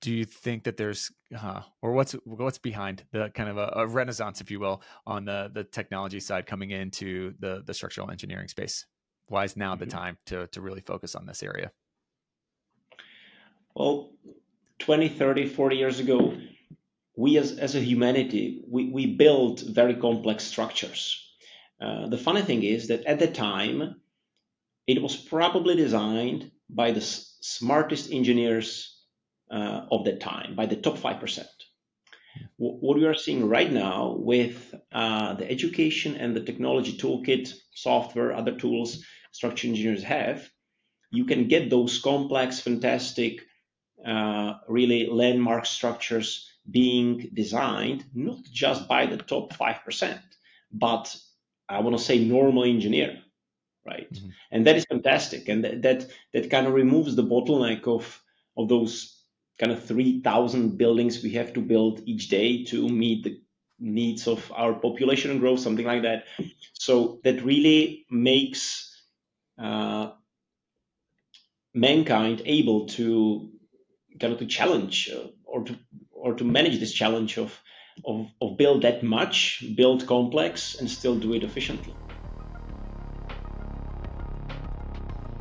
do 0.00 0.12
you 0.12 0.24
think 0.24 0.64
that 0.64 0.76
there's 0.76 1.10
uh, 1.36 1.62
or 1.82 1.92
what's 1.92 2.12
what's 2.24 2.58
behind 2.58 3.04
the 3.12 3.30
kind 3.34 3.48
of 3.48 3.56
a, 3.56 3.72
a, 3.76 3.86
renaissance 3.86 4.40
if 4.40 4.50
you 4.50 4.60
will 4.60 4.82
on 5.06 5.24
the 5.24 5.50
the 5.52 5.64
technology 5.64 6.20
side 6.20 6.46
coming 6.46 6.70
into 6.70 7.34
the 7.40 7.62
the 7.66 7.74
structural 7.74 8.10
engineering 8.10 8.48
space? 8.48 8.86
Why 9.28 9.44
is 9.44 9.56
now 9.56 9.74
the 9.74 9.86
mm-hmm. 9.86 9.98
time 9.98 10.18
to 10.26 10.46
to 10.48 10.60
really 10.60 10.80
focus 10.80 11.14
on 11.14 11.26
this 11.26 11.42
area? 11.42 11.72
Well 13.74 14.12
20 14.78 15.08
30 15.08 15.48
40 15.48 15.76
years 15.76 16.00
ago 16.00 16.36
we 17.16 17.38
as, 17.38 17.58
as 17.58 17.74
a 17.74 17.80
humanity 17.80 18.62
we, 18.68 18.90
we 18.90 19.06
built 19.06 19.60
very 19.60 19.94
complex 19.94 20.44
structures. 20.44 21.22
Uh, 21.80 22.06
the 22.08 22.18
funny 22.18 22.42
thing 22.42 22.62
is 22.62 22.88
that 22.88 23.04
at 23.06 23.18
the 23.18 23.26
time 23.26 24.00
it 24.86 25.02
was 25.02 25.16
probably 25.16 25.74
designed 25.74 26.50
by 26.70 26.92
the 26.92 27.00
s- 27.00 27.36
smartest 27.40 28.12
engineers 28.12 28.95
uh, 29.50 29.86
of 29.90 30.04
that 30.04 30.20
time 30.20 30.54
by 30.54 30.66
the 30.66 30.76
top 30.76 30.98
5%. 30.98 31.46
What 32.58 32.96
we 32.96 33.04
are 33.04 33.14
seeing 33.14 33.48
right 33.48 33.70
now 33.70 34.16
with 34.18 34.74
uh, 34.92 35.34
the 35.34 35.50
education 35.50 36.16
and 36.16 36.34
the 36.34 36.40
technology 36.40 36.96
toolkit, 36.96 37.52
software, 37.74 38.34
other 38.34 38.56
tools 38.56 39.04
structural 39.32 39.72
engineers 39.72 40.02
have, 40.02 40.48
you 41.10 41.24
can 41.24 41.48
get 41.48 41.70
those 41.70 41.98
complex, 41.98 42.60
fantastic, 42.60 43.42
uh, 44.04 44.54
really 44.68 45.06
landmark 45.06 45.66
structures 45.66 46.50
being 46.68 47.30
designed 47.32 48.04
not 48.14 48.38
just 48.52 48.88
by 48.88 49.06
the 49.06 49.16
top 49.16 49.52
5%, 49.52 50.18
but 50.72 51.16
I 51.68 51.80
want 51.80 51.96
to 51.96 52.02
say 52.02 52.24
normal 52.24 52.64
engineer, 52.64 53.18
right? 53.86 54.12
Mm-hmm. 54.12 54.28
And 54.50 54.66
that 54.66 54.76
is 54.76 54.84
fantastic. 54.84 55.48
And 55.48 55.64
that, 55.64 55.82
that, 55.82 56.06
that 56.32 56.50
kind 56.50 56.66
of 56.66 56.74
removes 56.74 57.14
the 57.16 57.24
bottleneck 57.24 57.86
of, 57.86 58.22
of 58.56 58.68
those 58.68 59.16
kind 59.58 59.72
of 59.72 59.84
3,000 59.84 60.76
buildings 60.78 61.22
we 61.22 61.32
have 61.32 61.52
to 61.54 61.60
build 61.60 62.02
each 62.06 62.28
day 62.28 62.64
to 62.64 62.88
meet 62.88 63.24
the 63.24 63.40
needs 63.78 64.26
of 64.26 64.50
our 64.54 64.74
population 64.74 65.38
growth, 65.38 65.60
something 65.60 65.86
like 65.86 66.02
that. 66.02 66.24
So 66.74 67.20
that 67.24 67.42
really 67.42 68.06
makes 68.10 68.92
uh, 69.58 70.12
mankind 71.74 72.42
able 72.44 72.86
to 72.86 73.52
kind 74.20 74.32
of 74.32 74.38
to 74.40 74.46
challenge 74.46 75.10
uh, 75.14 75.28
or 75.44 75.64
to 75.64 75.78
or 76.12 76.34
to 76.34 76.44
manage 76.44 76.80
this 76.80 76.92
challenge 76.92 77.38
of, 77.38 77.60
of 78.04 78.28
of 78.40 78.56
build 78.56 78.82
that 78.82 79.02
much, 79.02 79.62
build 79.76 80.06
complex, 80.06 80.74
and 80.78 80.90
still 80.90 81.18
do 81.18 81.34
it 81.34 81.44
efficiently. 81.44 81.98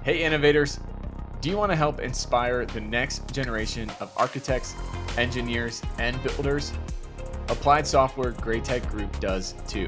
Hey, 0.01 0.23
innovators. 0.23 0.79
Do 1.45 1.51
you 1.51 1.57
want 1.57 1.71
to 1.71 1.75
help 1.75 1.99
inspire 1.99 2.65
the 2.65 2.81
next 2.81 3.31
generation 3.31 3.91
of 3.99 4.11
architects, 4.17 4.73
engineers, 5.15 5.79
and 5.99 6.19
builders? 6.23 6.73
Applied 7.49 7.85
Software 7.85 8.31
GRAITEC 8.31 8.89
Group 8.89 9.19
does 9.19 9.53
too. 9.67 9.85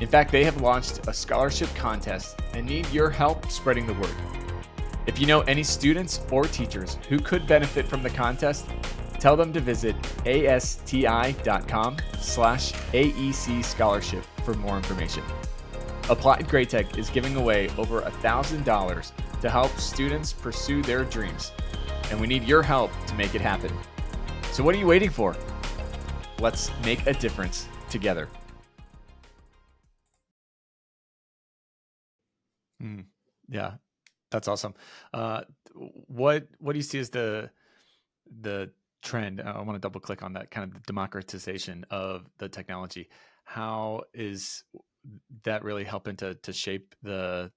In 0.00 0.08
fact, 0.08 0.32
they 0.32 0.42
have 0.42 0.62
launched 0.62 1.06
a 1.06 1.12
scholarship 1.12 1.68
contest 1.74 2.40
and 2.54 2.64
need 2.64 2.88
your 2.94 3.10
help 3.10 3.50
spreading 3.50 3.86
the 3.86 3.92
word. 3.92 4.14
If 5.06 5.20
you 5.20 5.26
know 5.26 5.42
any 5.42 5.62
students 5.64 6.20
or 6.32 6.44
teachers 6.44 6.96
who 7.10 7.18
could 7.18 7.46
benefit 7.46 7.86
from 7.86 8.02
the 8.02 8.08
contest, 8.08 8.64
tell 9.18 9.36
them 9.36 9.52
to 9.52 9.60
visit 9.60 9.94
asti.com 10.24 11.98
slash 12.18 12.72
AEC 12.72 13.62
scholarship 13.62 14.24
for 14.46 14.54
more 14.54 14.78
information. 14.78 15.24
Applied 16.08 16.48
GRAITEC 16.48 16.96
is 16.96 17.10
giving 17.10 17.36
away 17.36 17.68
over 17.76 18.00
$1,000 18.00 19.12
to 19.40 19.50
help 19.50 19.70
students 19.78 20.32
pursue 20.32 20.82
their 20.82 21.04
dreams. 21.04 21.52
And 22.10 22.20
we 22.20 22.26
need 22.26 22.44
your 22.44 22.62
help 22.62 22.90
to 23.06 23.14
make 23.14 23.34
it 23.34 23.40
happen. 23.40 23.72
So, 24.52 24.64
what 24.64 24.74
are 24.74 24.78
you 24.78 24.86
waiting 24.86 25.10
for? 25.10 25.36
Let's 26.38 26.70
make 26.84 27.06
a 27.06 27.12
difference 27.12 27.68
together. 27.88 28.28
Mm, 32.82 33.04
yeah, 33.48 33.74
that's 34.30 34.48
awesome. 34.48 34.74
Uh, 35.12 35.42
what 35.74 36.48
what 36.58 36.72
do 36.72 36.78
you 36.78 36.82
see 36.82 36.98
as 36.98 37.10
the 37.10 37.50
the 38.40 38.70
trend? 39.02 39.40
I 39.40 39.60
want 39.60 39.74
to 39.76 39.78
double 39.78 40.00
click 40.00 40.22
on 40.22 40.32
that 40.34 40.50
kind 40.50 40.74
of 40.74 40.82
democratization 40.84 41.84
of 41.90 42.26
the 42.38 42.48
technology. 42.48 43.08
How 43.44 44.02
is 44.14 44.64
that 45.44 45.62
really 45.62 45.84
helping 45.84 46.16
to 46.16 46.34
to 46.34 46.52
shape 46.52 46.94
the 47.02 47.50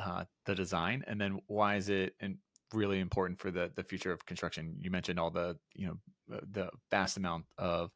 uh, 0.00 0.24
the 0.46 0.54
design, 0.54 1.04
and 1.06 1.20
then 1.20 1.40
why 1.46 1.76
is 1.76 1.88
it 1.88 2.14
really 2.72 3.00
important 3.00 3.38
for 3.40 3.50
the 3.50 3.70
the 3.74 3.84
future 3.84 4.12
of 4.12 4.24
construction? 4.26 4.76
You 4.78 4.90
mentioned 4.90 5.18
all 5.18 5.30
the 5.30 5.56
you 5.74 5.86
know 5.86 6.36
uh, 6.36 6.40
the 6.50 6.70
vast 6.90 7.16
amount 7.16 7.46
of 7.58 7.90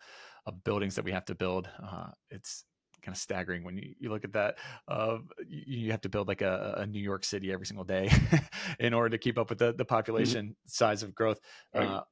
of 0.47 0.63
buildings 0.65 0.95
that 0.97 1.05
we 1.05 1.13
have 1.13 1.25
to 1.27 1.35
build. 1.35 1.69
Uh, 1.83 2.09
it's 2.31 2.65
kind 3.03 3.15
of 3.15 3.21
staggering 3.21 3.65
when 3.65 3.77
you, 3.77 3.95
you 3.99 4.11
look 4.11 4.25
at 4.25 4.33
that. 4.33 4.57
Uh, 4.89 5.19
you, 5.47 5.63
you, 5.67 5.91
have 5.91 6.01
to 6.01 6.09
build 6.09 6.27
like 6.27 6.43
a, 6.43 6.77
a, 6.79 6.87
New 6.87 7.01
York 7.01 7.25
City 7.25 7.53
every 7.53 7.67
single 7.67 7.85
day 7.85 8.11
in 8.79 8.95
order 8.95 9.11
to 9.11 9.19
keep 9.19 9.39
up 9.39 9.51
with 9.51 9.59
the, 9.59 9.67
the 9.67 9.73
mm-hmm. 9.73 9.89
population 9.89 10.47
mm-hmm. 10.47 10.53
size 10.67 11.03
of 11.03 11.15
growth. 11.15 11.39
Right. 11.75 11.87
Uh, 11.87 12.03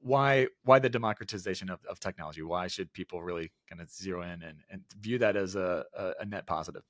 why 0.00 0.46
why 0.62 0.78
the 0.78 0.88
democratization 0.88 1.68
of, 1.68 1.80
of 1.88 2.00
technology? 2.00 2.42
Why 2.42 2.68
should 2.68 2.92
people 2.92 3.22
really 3.22 3.50
kind 3.68 3.82
of 3.82 3.90
zero 3.90 4.22
in 4.22 4.42
and, 4.42 4.58
and 4.70 4.82
view 5.00 5.18
that 5.18 5.36
as 5.36 5.56
a, 5.56 5.84
a, 5.94 6.12
a 6.20 6.24
net 6.24 6.46
positive? 6.46 6.82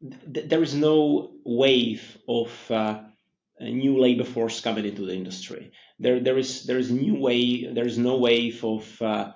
There 0.00 0.62
is 0.62 0.74
no 0.74 1.32
wave 1.44 2.18
of 2.28 2.70
uh, 2.70 3.02
a 3.58 3.70
new 3.70 3.98
labor 3.98 4.24
force 4.24 4.60
coming 4.60 4.84
into 4.84 5.04
the 5.04 5.14
industry. 5.14 5.72
There, 5.98 6.20
there 6.20 6.38
is 6.38 6.64
there 6.64 6.78
is 6.78 6.90
new 6.90 7.16
way. 7.16 7.64
There 7.72 7.86
is 7.86 7.98
no 7.98 8.16
wave 8.18 8.64
of 8.64 9.02
uh, 9.02 9.32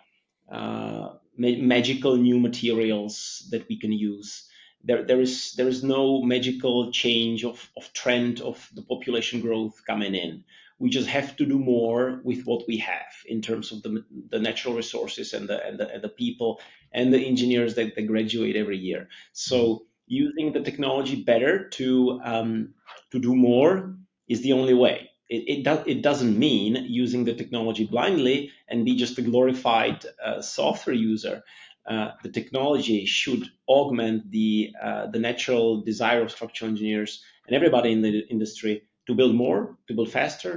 uh, 0.51 1.15
ma- 1.37 1.59
magical 1.59 2.17
new 2.17 2.39
materials 2.39 3.47
that 3.51 3.69
we 3.69 3.79
can 3.79 3.93
use. 3.93 4.49
There, 4.85 5.05
there 5.05 5.21
is 5.21 5.55
there 5.55 5.69
is 5.69 5.83
no 5.83 6.23
magical 6.23 6.93
change 6.93 7.45
of, 7.45 7.69
of 7.77 7.93
trend 7.93 8.41
of 8.41 8.69
the 8.75 8.83
population 8.83 9.41
growth 9.41 9.83
coming 9.87 10.15
in. 10.15 10.45
We 10.79 10.91
just 10.91 11.09
have 11.09 11.37
to 11.37 11.47
do 11.47 11.59
more 11.59 12.21
with 12.25 12.45
what 12.45 12.65
we 12.67 12.79
have 12.79 13.13
in 13.27 13.41
terms 13.41 13.71
of 13.71 13.83
the, 13.83 14.05
the 14.31 14.41
natural 14.41 14.75
resources 14.75 15.33
and 15.33 15.49
the, 15.49 15.65
and 15.65 15.79
the 15.79 15.89
and 15.89 16.03
the 16.03 16.09
people 16.09 16.61
and 16.93 17.13
the 17.13 17.21
engineers 17.21 17.75
that, 17.77 17.95
that 17.95 18.07
graduate 18.07 18.57
every 18.57 18.79
year. 18.79 19.09
So 19.33 19.87
using 20.13 20.53
the 20.53 20.61
technology 20.61 21.25
better 21.25 21.69
to 21.71 22.21
um, 22.23 22.75
to 23.11 23.19
do 23.19 23.35
more 23.35 23.97
is 24.29 24.43
the 24.43 24.53
only 24.53 24.75
way. 24.75 25.11
It, 25.29 25.43
it, 25.53 25.65
do, 25.65 25.83
it 25.87 26.03
doesn't 26.03 26.39
mean 26.39 26.77
using 26.87 27.25
the 27.25 27.35
technology 27.35 27.87
blindly 27.87 28.51
and 28.69 28.85
be 28.85 28.95
just 28.97 29.17
a 29.19 29.23
glorified 29.23 30.05
uh, 30.23 30.43
software 30.43 30.95
user. 30.95 31.43
Uh, 31.89 32.11
the 32.23 32.29
technology 32.29 33.07
should 33.07 33.45
augment 33.67 34.31
the 34.31 34.71
uh, 34.81 35.07
the 35.07 35.19
natural 35.19 35.81
desire 35.81 36.23
of 36.23 36.31
structural 36.31 36.71
engineers 36.71 37.25
and 37.47 37.57
everybody 37.57 37.91
in 37.91 38.03
the 38.03 38.21
industry 38.29 38.83
to 39.07 39.15
build 39.15 39.35
more, 39.35 39.77
to 39.89 39.95
build 39.95 40.11
faster, 40.11 40.53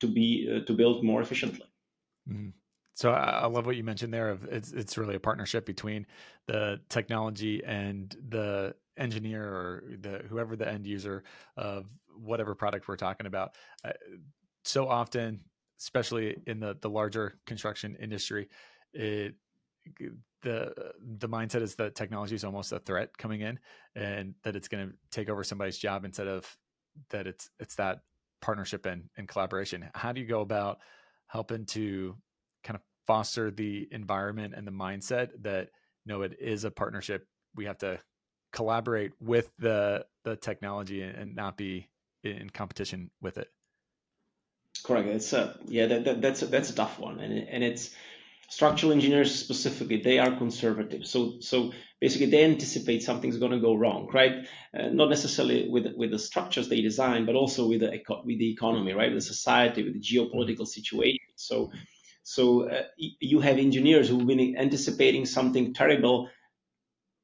to 0.00 0.06
be 0.06 0.28
uh, 0.52 0.64
to 0.66 0.72
build 0.74 1.02
more 1.02 1.20
efficiently. 1.22 1.66
Mm-hmm. 2.30 2.50
So 2.94 3.12
I 3.12 3.46
love 3.46 3.64
what 3.64 3.76
you 3.76 3.84
mentioned 3.84 4.12
there. 4.12 4.28
Of 4.28 4.44
it's 4.44 4.72
it's 4.72 4.98
really 4.98 5.14
a 5.14 5.20
partnership 5.20 5.64
between 5.64 6.04
the 6.46 6.80
technology 6.88 7.62
and 7.64 8.14
the 8.28 8.74
engineer 8.98 9.44
or 9.44 9.84
the 10.00 10.24
whoever 10.28 10.56
the 10.56 10.68
end 10.68 10.86
user 10.86 11.24
of 11.56 11.86
whatever 12.16 12.54
product 12.54 12.88
we're 12.88 12.96
talking 12.96 13.26
about. 13.26 13.54
Uh, 13.84 13.92
so 14.64 14.88
often, 14.88 15.40
especially 15.78 16.36
in 16.46 16.60
the 16.60 16.76
the 16.80 16.90
larger 16.90 17.38
construction 17.46 17.96
industry, 18.00 18.48
it 18.92 19.34
the 20.42 20.92
the 21.18 21.28
mindset 21.28 21.62
is 21.62 21.74
that 21.76 21.94
technology 21.94 22.34
is 22.34 22.44
almost 22.44 22.72
a 22.72 22.78
threat 22.80 23.16
coming 23.16 23.40
in, 23.40 23.58
and 23.94 24.34
that 24.42 24.56
it's 24.56 24.68
going 24.68 24.88
to 24.88 24.94
take 25.10 25.28
over 25.28 25.42
somebody's 25.42 25.78
job 25.78 26.04
instead 26.04 26.28
of 26.28 26.56
that 27.10 27.26
it's 27.26 27.50
it's 27.58 27.76
that 27.76 28.00
partnership 28.40 28.86
and, 28.86 29.04
and 29.16 29.26
collaboration. 29.28 29.88
How 29.94 30.12
do 30.12 30.20
you 30.20 30.26
go 30.26 30.40
about 30.40 30.78
helping 31.26 31.66
to 31.66 32.16
kind 32.64 32.76
of 32.76 32.82
foster 33.06 33.50
the 33.50 33.88
environment 33.90 34.54
and 34.56 34.66
the 34.66 34.72
mindset 34.72 35.30
that 35.40 35.70
no, 36.06 36.22
it 36.22 36.36
is 36.40 36.64
a 36.64 36.70
partnership. 36.70 37.26
We 37.54 37.66
have 37.66 37.78
to 37.78 38.00
collaborate 38.52 39.12
with 39.20 39.50
the 39.58 40.06
the 40.24 40.36
technology 40.36 41.02
and 41.02 41.34
not 41.34 41.56
be 41.56 41.88
in 42.22 42.50
competition 42.50 43.10
with 43.20 43.38
it. 43.38 43.50
Correct. 44.84 45.08
It's 45.08 45.32
a 45.32 45.58
yeah. 45.66 45.86
That, 45.86 46.04
that, 46.04 46.20
that's 46.20 46.42
a, 46.42 46.46
that's 46.46 46.70
a 46.70 46.74
tough 46.74 46.98
one, 46.98 47.20
and 47.20 47.48
and 47.48 47.64
it's 47.64 47.90
structural 48.48 48.92
engineers 48.92 49.34
specifically. 49.34 50.00
They 50.02 50.18
are 50.18 50.36
conservative, 50.36 51.06
so 51.06 51.40
so 51.40 51.72
basically 52.00 52.30
they 52.30 52.44
anticipate 52.44 53.02
something's 53.02 53.38
going 53.38 53.52
to 53.52 53.60
go 53.60 53.74
wrong, 53.74 54.08
right? 54.12 54.46
Uh, 54.72 54.88
not 54.88 55.10
necessarily 55.10 55.68
with 55.68 55.86
with 55.96 56.10
the 56.10 56.18
structures 56.18 56.68
they 56.68 56.80
design, 56.80 57.26
but 57.26 57.34
also 57.34 57.68
with 57.68 57.80
the 57.80 58.00
with 58.24 58.38
the 58.38 58.50
economy, 58.50 58.92
right? 58.92 59.12
The 59.12 59.20
society, 59.20 59.82
with 59.82 59.94
the 59.94 60.00
geopolitical 60.00 60.66
situation. 60.66 61.26
So 61.34 61.72
so 62.22 62.68
uh, 62.68 62.82
you 62.96 63.40
have 63.40 63.58
engineers 63.58 64.08
who've 64.08 64.26
been 64.26 64.56
anticipating 64.56 65.26
something 65.26 65.72
terrible 65.72 66.28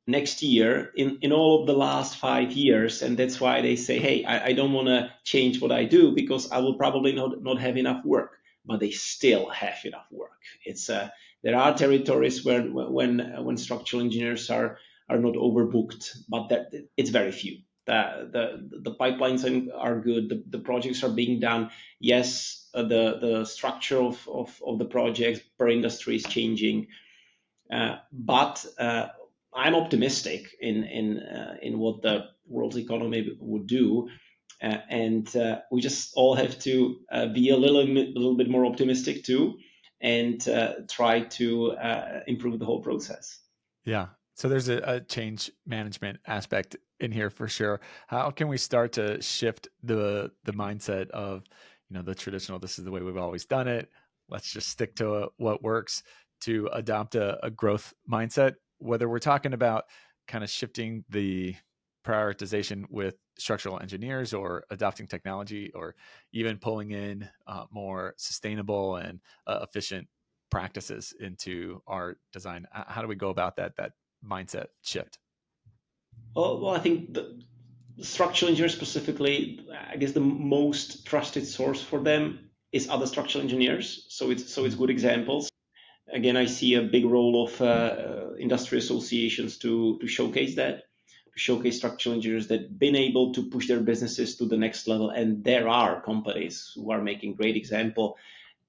next 0.06 0.42
year 0.42 0.90
in, 0.96 1.18
in 1.22 1.32
all 1.32 1.60
of 1.60 1.66
the 1.66 1.72
last 1.72 2.16
five 2.16 2.52
years. 2.52 3.02
And 3.02 3.16
that's 3.16 3.40
why 3.40 3.62
they 3.62 3.76
say, 3.76 3.98
hey, 3.98 4.24
I, 4.24 4.46
I 4.46 4.52
don't 4.52 4.72
want 4.72 4.88
to 4.88 5.10
change 5.24 5.60
what 5.60 5.72
I 5.72 5.84
do 5.84 6.12
because 6.14 6.50
I 6.50 6.58
will 6.58 6.74
probably 6.74 7.12
not, 7.12 7.42
not 7.42 7.60
have 7.60 7.76
enough 7.76 8.04
work. 8.04 8.38
But 8.66 8.80
they 8.80 8.92
still 8.92 9.50
have 9.50 9.76
enough 9.84 10.06
work. 10.10 10.40
It's 10.64 10.88
uh, 10.88 11.10
there 11.42 11.54
are 11.54 11.74
territories 11.76 12.46
where 12.46 12.62
when 12.62 13.18
when 13.44 13.58
structural 13.58 14.00
engineers 14.02 14.48
are 14.48 14.78
are 15.10 15.18
not 15.18 15.34
overbooked, 15.34 16.16
but 16.30 16.48
that 16.48 16.72
it's 16.96 17.10
very 17.10 17.30
few. 17.30 17.58
The 17.84 18.30
the, 18.32 18.80
the 18.80 18.94
pipelines 18.94 19.68
are 19.76 20.00
good. 20.00 20.30
The, 20.30 20.42
the 20.48 20.60
projects 20.60 21.04
are 21.04 21.10
being 21.10 21.40
done. 21.40 21.70
Yes, 22.00 22.70
uh, 22.72 22.84
the 22.84 23.18
the 23.20 23.44
structure 23.44 23.98
of, 23.98 24.26
of, 24.32 24.58
of 24.66 24.78
the 24.78 24.86
projects 24.86 25.40
per 25.58 25.68
industry 25.68 26.16
is 26.16 26.24
changing, 26.24 26.86
uh, 27.70 27.96
but 28.10 28.64
uh, 28.78 29.08
I'm 29.54 29.74
optimistic 29.74 30.56
in 30.60 30.84
in 30.84 31.18
uh, 31.18 31.56
in 31.62 31.78
what 31.78 32.02
the 32.02 32.26
world's 32.46 32.76
economy 32.76 33.36
would 33.40 33.66
do. 33.66 34.08
Uh, 34.62 34.78
and 34.88 35.36
uh, 35.36 35.60
we 35.70 35.80
just 35.80 36.12
all 36.14 36.34
have 36.34 36.58
to 36.60 36.96
uh, 37.12 37.26
be 37.26 37.50
a 37.50 37.56
little, 37.56 37.80
a 37.80 37.84
little 37.84 38.36
bit 38.36 38.48
more 38.48 38.64
optimistic 38.64 39.24
too, 39.24 39.58
and 40.00 40.48
uh, 40.48 40.74
try 40.88 41.20
to 41.20 41.72
uh, 41.72 42.20
improve 42.26 42.58
the 42.58 42.64
whole 42.64 42.80
process. 42.80 43.40
Yeah. 43.84 44.06
So 44.36 44.48
there's 44.48 44.68
a, 44.68 44.78
a, 44.78 45.00
change 45.00 45.50
management 45.66 46.18
aspect 46.26 46.76
in 46.98 47.12
here 47.12 47.30
for 47.30 47.46
sure. 47.46 47.80
How 48.08 48.30
can 48.30 48.48
we 48.48 48.56
start 48.56 48.92
to 48.92 49.20
shift 49.22 49.68
the 49.82 50.30
the 50.44 50.52
mindset 50.52 51.10
of, 51.10 51.44
you 51.88 51.96
know, 51.96 52.02
the 52.02 52.14
traditional 52.14 52.58
this 52.58 52.78
is 52.78 52.84
the 52.84 52.90
way 52.90 53.00
we've 53.00 53.16
always 53.16 53.44
done 53.44 53.68
it. 53.68 53.90
Let's 54.28 54.50
just 54.50 54.68
stick 54.68 54.96
to 54.96 55.28
what 55.36 55.62
works 55.62 56.02
to 56.42 56.68
adopt 56.72 57.14
a, 57.14 57.44
a 57.44 57.50
growth 57.50 57.94
mindset. 58.10 58.54
Whether 58.84 59.08
we're 59.08 59.18
talking 59.18 59.54
about 59.54 59.84
kind 60.28 60.44
of 60.44 60.50
shifting 60.50 61.04
the 61.08 61.54
prioritization 62.06 62.84
with 62.90 63.16
structural 63.38 63.80
engineers 63.80 64.34
or 64.34 64.64
adopting 64.70 65.06
technology 65.06 65.72
or 65.74 65.94
even 66.32 66.58
pulling 66.58 66.90
in 66.90 67.28
uh, 67.46 67.64
more 67.70 68.14
sustainable 68.18 68.96
and 68.96 69.20
uh, 69.46 69.60
efficient 69.62 70.06
practices 70.50 71.14
into 71.18 71.82
our 71.86 72.16
design 72.32 72.64
how 72.72 73.02
do 73.02 73.08
we 73.08 73.16
go 73.16 73.30
about 73.30 73.56
that 73.56 73.74
that 73.76 73.92
mindset 74.24 74.66
shift? 74.82 75.18
Well, 76.36 76.60
well 76.60 76.74
i 76.74 76.78
think 76.78 77.14
the 77.14 77.42
structural 78.02 78.50
engineers 78.50 78.74
specifically 78.74 79.66
i 79.90 79.96
guess 79.96 80.12
the 80.12 80.20
most 80.20 81.06
trusted 81.06 81.46
source 81.46 81.82
for 81.82 82.00
them 82.00 82.50
is 82.70 82.88
other 82.88 83.06
structural 83.06 83.40
engineers. 83.40 84.06
So 84.08 84.32
it's 84.32 84.52
so 84.52 84.64
it's 84.64 84.74
good 84.74 84.90
examples 84.90 85.48
again 86.12 86.36
i 86.36 86.46
see 86.46 86.74
a 86.74 86.82
big 86.82 87.04
role 87.04 87.46
of 87.46 87.60
uh, 87.60 88.34
industry 88.38 88.78
associations 88.78 89.58
to 89.58 89.98
to 89.98 90.06
showcase 90.06 90.54
that 90.56 90.84
to 91.34 91.40
showcase 91.40 91.76
structural 91.76 92.14
engineers 92.14 92.46
that 92.48 92.78
been 92.78 92.96
able 92.96 93.32
to 93.32 93.50
push 93.50 93.66
their 93.68 93.80
businesses 93.80 94.36
to 94.36 94.46
the 94.46 94.56
next 94.56 94.86
level. 94.86 95.10
And 95.10 95.42
there 95.42 95.68
are 95.68 96.00
companies 96.00 96.72
who 96.74 96.90
are 96.92 97.02
making 97.02 97.34
great 97.34 97.56
example 97.56 98.16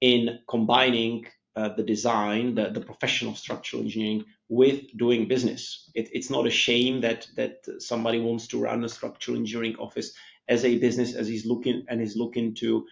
in 0.02 0.40
combining 0.48 1.28
uh, 1.56 1.70
the 1.70 1.84
design, 1.84 2.56
the, 2.56 2.70
the 2.70 3.34
structural 3.36 3.84
engineering 3.84 4.26
with 4.50 4.82
doing 4.98 5.28
business. 5.28 5.90
It, 5.96 6.10
it's 6.12 6.30
not 6.30 6.48
a 6.48 6.52
shame 6.52 7.02
that 7.02 7.28
that 7.36 7.60
somebody 7.80 8.20
wants 8.20 8.48
to 8.48 8.60
run 8.60 8.84
a 8.84 8.90
structural 8.90 9.38
engineering 9.38 9.78
office 9.78 10.14
as 10.50 10.66
a 10.66 10.78
business 10.78 11.16
as 11.16 11.28
he's 11.28 11.46
looking 11.46 11.86
and 11.88 12.02
is 12.02 12.18
looking 12.18 12.56
to 12.56 12.86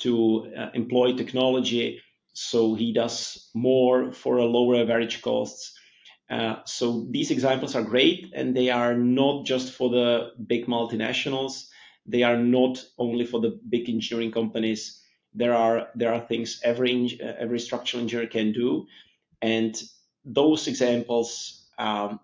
to 0.00 0.52
uh, 0.58 0.70
employ 0.74 1.16
technology 1.16 2.00
so 2.34 2.74
he 2.74 2.92
does 2.92 3.50
more 3.54 4.12
for 4.12 4.36
a 4.36 4.44
lower 4.44 4.76
average 4.82 5.22
costs 5.22 5.74
uh, 6.30 6.56
so 6.64 7.06
these 7.10 7.30
examples 7.30 7.74
are 7.74 7.82
great, 7.82 8.32
and 8.34 8.56
they 8.56 8.70
are 8.70 8.94
not 8.96 9.44
just 9.44 9.72
for 9.72 9.90
the 9.90 10.32
big 10.46 10.66
multinationals. 10.66 11.68
They 12.06 12.22
are 12.22 12.36
not 12.36 12.82
only 12.98 13.26
for 13.26 13.40
the 13.40 13.58
big 13.68 13.88
engineering 13.88 14.32
companies. 14.32 15.02
There 15.34 15.54
are 15.54 15.88
there 15.94 16.14
are 16.14 16.20
things 16.20 16.60
every 16.64 17.18
every 17.20 17.58
structural 17.58 18.02
engineer 18.02 18.26
can 18.26 18.52
do, 18.52 18.86
and 19.42 19.80
those 20.24 20.66
examples 20.66 21.68
um, 21.78 22.20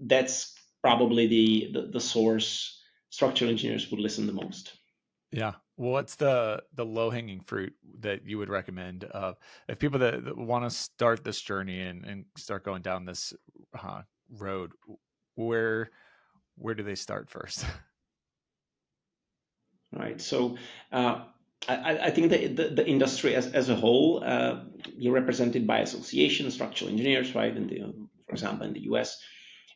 that's 0.00 0.54
probably 0.82 1.26
the, 1.28 1.70
the 1.72 1.86
the 1.92 2.00
source 2.00 2.80
structural 3.10 3.50
engineers 3.50 3.90
would 3.90 4.00
listen 4.00 4.26
the 4.26 4.32
most. 4.32 4.72
Yeah, 5.30 5.54
What's 5.76 6.14
the 6.16 6.62
the 6.74 6.84
low 6.84 7.10
hanging 7.10 7.40
fruit 7.40 7.74
that 8.00 8.26
you 8.26 8.38
would 8.38 8.48
recommend 8.48 9.04
of 9.04 9.36
if 9.68 9.78
people 9.78 9.98
that, 10.00 10.24
that 10.24 10.36
want 10.36 10.64
to 10.64 10.70
start 10.70 11.24
this 11.24 11.40
journey 11.40 11.80
and, 11.80 12.04
and 12.04 12.24
start 12.36 12.64
going 12.64 12.82
down 12.82 13.04
this 13.04 13.32
uh, 13.82 14.02
road? 14.30 14.72
Where 15.34 15.90
where 16.56 16.74
do 16.74 16.82
they 16.82 16.94
start 16.94 17.30
first? 17.30 17.64
Right. 19.96 20.20
So 20.20 20.56
uh, 20.90 21.24
I, 21.68 21.98
I, 21.98 22.10
think 22.10 22.30
the, 22.30 22.48
the, 22.48 22.68
the, 22.68 22.86
industry 22.86 23.34
as, 23.34 23.46
as 23.52 23.68
a 23.68 23.76
whole, 23.76 24.22
uh, 24.24 24.60
you're 24.96 25.14
represented 25.14 25.66
by 25.66 25.78
associations, 25.78 26.54
structural 26.54 26.90
engineers, 26.90 27.34
right? 27.34 27.54
The, 27.54 27.94
for 28.26 28.32
example, 28.32 28.66
in 28.66 28.72
the 28.72 28.82
US, 28.92 29.16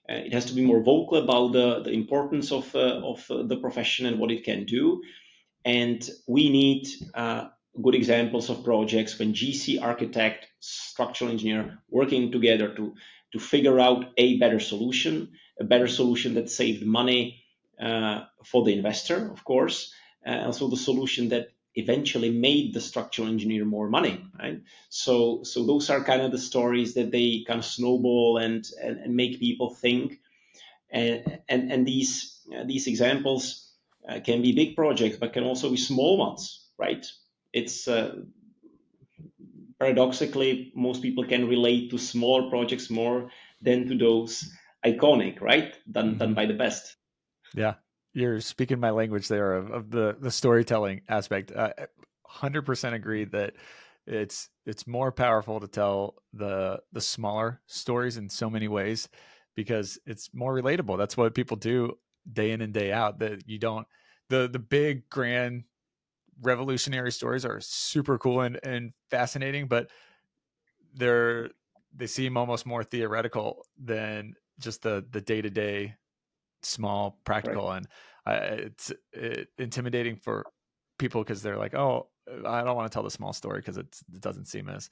uh, 0.09 0.15
it 0.15 0.33
has 0.33 0.47
to 0.47 0.55
be 0.55 0.65
more 0.65 0.83
vocal 0.83 1.19
about 1.19 1.53
the, 1.53 1.83
the 1.83 1.93
importance 1.93 2.53
of, 2.53 2.75
uh, 2.75 3.01
of 3.05 3.25
the 3.29 3.57
profession 3.57 4.07
and 4.07 4.19
what 4.19 4.31
it 4.31 4.45
can 4.45 4.65
do. 4.65 5.01
And 5.64 6.09
we 6.27 6.51
need 6.51 6.88
uh, 7.14 7.49
good 7.81 7.94
examples 7.94 8.51
of 8.51 8.64
projects 8.64 9.18
when 9.18 9.35
GC, 9.35 9.81
architect, 9.83 10.47
structural 10.61 11.31
engineer 11.31 11.79
working 11.90 12.33
together 12.33 12.75
to, 12.75 12.94
to 13.33 13.38
figure 13.38 13.79
out 13.79 14.07
a 14.16 14.38
better 14.38 14.61
solution, 14.61 15.31
a 15.61 15.64
better 15.64 15.87
solution 15.87 16.35
that 16.35 16.51
saved 16.51 16.85
money 16.85 17.42
uh, 17.81 18.25
for 18.44 18.64
the 18.64 18.73
investor, 18.73 19.31
of 19.31 19.44
course, 19.44 19.92
uh, 20.27 20.42
also 20.47 20.68
the 20.68 20.77
solution 20.77 21.29
that 21.29 21.49
eventually 21.75 22.31
made 22.31 22.75
the 22.75 22.81
structural 22.81 23.29
engineer 23.29 23.64
more 23.64 23.88
money, 23.88 24.25
right? 24.38 24.62
So, 24.88 25.44
so 25.44 25.64
those 25.64 25.90
are 25.90 26.03
kind 26.03 26.23
of 26.23 26.33
the 26.33 26.38
stories 26.38 26.94
that 26.94 27.12
they 27.12 27.44
kind 27.47 27.61
of 27.61 27.64
snowball 27.64 28.38
and, 28.38 28.66
and, 28.83 28.99
and 28.99 29.14
make 29.14 29.38
people 29.38 29.75
think. 29.75 30.21
And, 30.90 31.40
and, 31.49 31.71
and 31.71 31.87
these, 31.87 32.40
uh, 32.57 32.64
these 32.64 32.88
examples, 32.88 33.67
uh, 34.09 34.21
can 34.21 34.42
be 34.42 34.53
big 34.53 34.75
projects, 34.75 35.16
but 35.16 35.33
can 35.33 35.44
also 35.44 35.71
be 35.71 35.77
small 35.77 36.16
ones, 36.16 36.71
right? 36.79 37.05
It's 37.53 37.87
uh, 37.88 38.16
paradoxically, 39.79 40.73
most 40.75 41.03
people 41.03 41.25
can 41.25 41.49
relate 41.49 41.90
to 41.90 41.99
small 41.99 42.51
projects 42.51 42.90
more 42.90 43.31
than 43.61 43.87
to 43.88 43.97
those 43.97 44.51
iconic, 44.85 45.40
right? 45.40 45.75
Done 45.90 46.11
mm-hmm. 46.11 46.18
done 46.18 46.35
by 46.35 46.47
the 46.47 46.55
best. 46.55 46.97
Yeah, 47.55 47.75
you're 48.14 48.40
speaking 48.40 48.81
my 48.81 48.90
language 48.90 49.29
there 49.29 49.55
of, 49.55 49.71
of 49.71 49.90
the 49.90 50.16
the 50.21 50.31
storytelling 50.31 51.03
aspect. 51.09 51.53
Uh, 51.53 51.73
percent 52.64 52.94
agree 52.94 53.25
that 53.25 53.55
it's 54.07 54.49
it's 54.66 54.87
more 54.87 55.12
powerful 55.12 55.61
to 55.61 55.68
tell 55.68 56.14
the 56.33 56.81
the 56.92 57.01
smaller 57.01 57.61
stories 57.66 58.16
in 58.16 58.29
so 58.29 58.49
many 58.49 58.68
ways 58.68 59.09
because 59.55 59.99
it's 60.07 60.31
more 60.33 60.55
relatable. 60.55 60.97
That's 60.99 61.16
what 61.16 61.35
people 61.35 61.57
do 61.57 61.99
day 62.33 62.51
in 62.51 62.61
and 62.61 62.73
day 62.73 62.93
out 62.93 63.19
that 63.19 63.49
you 63.49 63.59
don't 63.59 63.87
the 64.29 64.49
the 64.49 64.59
big 64.59 65.09
grand 65.09 65.64
revolutionary 66.43 67.11
stories 67.11 67.45
are 67.45 67.61
super 67.61 68.19
cool 68.19 68.43
and, 68.43 68.61
and 68.62 68.93
fascinating 69.11 69.67
but 69.67 69.91
they're 70.95 71.51
they 71.95 72.07
seem 72.07 72.37
almost 72.37 72.67
more 72.67 72.85
theoretical 72.85 73.64
than 73.83 74.35
just 74.59 74.83
the 74.83 75.05
the 75.11 75.21
day-to-day 75.21 75.95
small 76.62 77.19
practical 77.25 77.69
right. 77.69 77.77
and 77.79 77.87
uh, 78.27 78.62
it's 78.64 78.93
it, 79.12 79.49
intimidating 79.59 80.17
for 80.17 80.45
people 80.99 81.23
because 81.23 81.43
they're 81.43 81.57
like 81.57 81.75
oh 81.75 82.09
i 82.47 82.62
don't 82.62 82.77
want 82.77 82.91
to 82.91 82.95
tell 82.95 83.03
the 83.03 83.11
small 83.11 83.33
story 83.33 83.61
because 83.61 83.79
it 83.79 83.87
doesn't 84.21 84.47
seem 84.47 84.69
as 84.69 84.91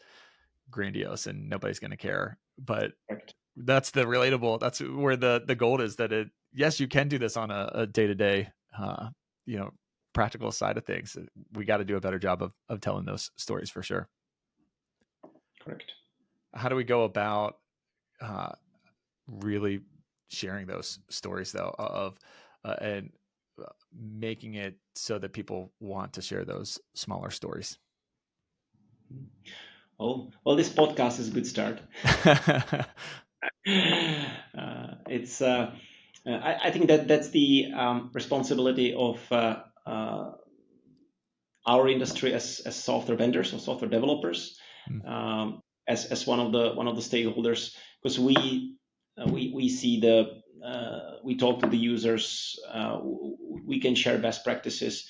grandiose 0.70 1.26
and 1.26 1.48
nobody's 1.48 1.78
going 1.78 1.90
to 1.90 1.96
care 1.96 2.38
but 2.58 2.92
right. 3.10 3.34
that's 3.56 3.90
the 3.90 4.04
relatable 4.04 4.58
that's 4.58 4.80
where 4.80 5.16
the 5.16 5.42
the 5.46 5.54
gold 5.54 5.80
is 5.80 5.96
that 5.96 6.12
it 6.12 6.28
yes, 6.56 6.80
you 6.80 6.88
can 6.88 7.06
do 7.06 7.18
this 7.18 7.36
on 7.36 7.50
a, 7.52 7.70
a 7.74 7.86
day-to-day, 7.86 8.48
uh, 8.76 9.10
you 9.44 9.58
know, 9.58 9.70
practical 10.12 10.50
side 10.50 10.78
of 10.78 10.84
things. 10.84 11.16
We 11.52 11.64
got 11.64 11.76
to 11.76 11.84
do 11.84 11.96
a 11.96 12.00
better 12.00 12.18
job 12.18 12.42
of 12.42 12.52
of 12.68 12.80
telling 12.80 13.04
those 13.04 13.30
stories 13.36 13.70
for 13.70 13.82
sure. 13.82 14.08
Correct. 15.60 15.92
How 16.54 16.68
do 16.68 16.74
we 16.74 16.84
go 16.84 17.04
about 17.04 17.58
uh, 18.20 18.52
really 19.28 19.80
sharing 20.28 20.66
those 20.66 20.98
stories 21.10 21.52
though 21.52 21.74
of 21.78 22.18
uh, 22.64 22.76
and 22.80 23.10
uh, 23.60 23.66
making 23.94 24.54
it 24.54 24.76
so 24.94 25.18
that 25.18 25.32
people 25.32 25.72
want 25.80 26.14
to 26.14 26.22
share 26.22 26.44
those 26.44 26.78
smaller 26.94 27.30
stories? 27.30 27.78
Well, 29.98 30.32
well, 30.44 30.56
this 30.56 30.68
podcast 30.70 31.20
is 31.20 31.28
a 31.28 31.30
good 31.30 31.46
start. 31.46 31.80
uh, 32.04 32.86
it's 35.08 35.40
uh, 35.42 35.72
uh, 36.26 36.30
I, 36.30 36.68
I, 36.68 36.70
think 36.70 36.88
that 36.88 37.08
that's 37.08 37.30
the 37.30 37.72
um, 37.74 38.10
responsibility 38.12 38.94
of 38.94 39.20
uh, 39.30 39.56
uh, 39.86 40.32
our 41.66 41.88
industry 41.88 42.32
as, 42.34 42.60
as 42.64 42.76
software 42.76 43.16
vendors 43.16 43.52
or 43.52 43.58
software 43.58 43.90
developers, 43.90 44.58
mm. 44.90 45.08
um, 45.08 45.62
as, 45.86 46.06
as 46.06 46.26
one 46.26 46.40
of 46.40 46.52
the 46.52 46.72
one 46.72 46.88
of 46.88 46.96
the 46.96 47.02
stakeholders, 47.02 47.74
because 48.02 48.18
we 48.18 48.76
we 49.26 49.52
we 49.54 49.68
see 49.68 50.00
the 50.00 50.42
we 51.22 51.36
talk 51.36 51.60
to 51.60 51.68
the 51.68 51.76
users. 51.76 52.58
we 53.64 53.80
can 53.80 53.94
share 53.94 54.18
best 54.18 54.44
practices 54.44 55.08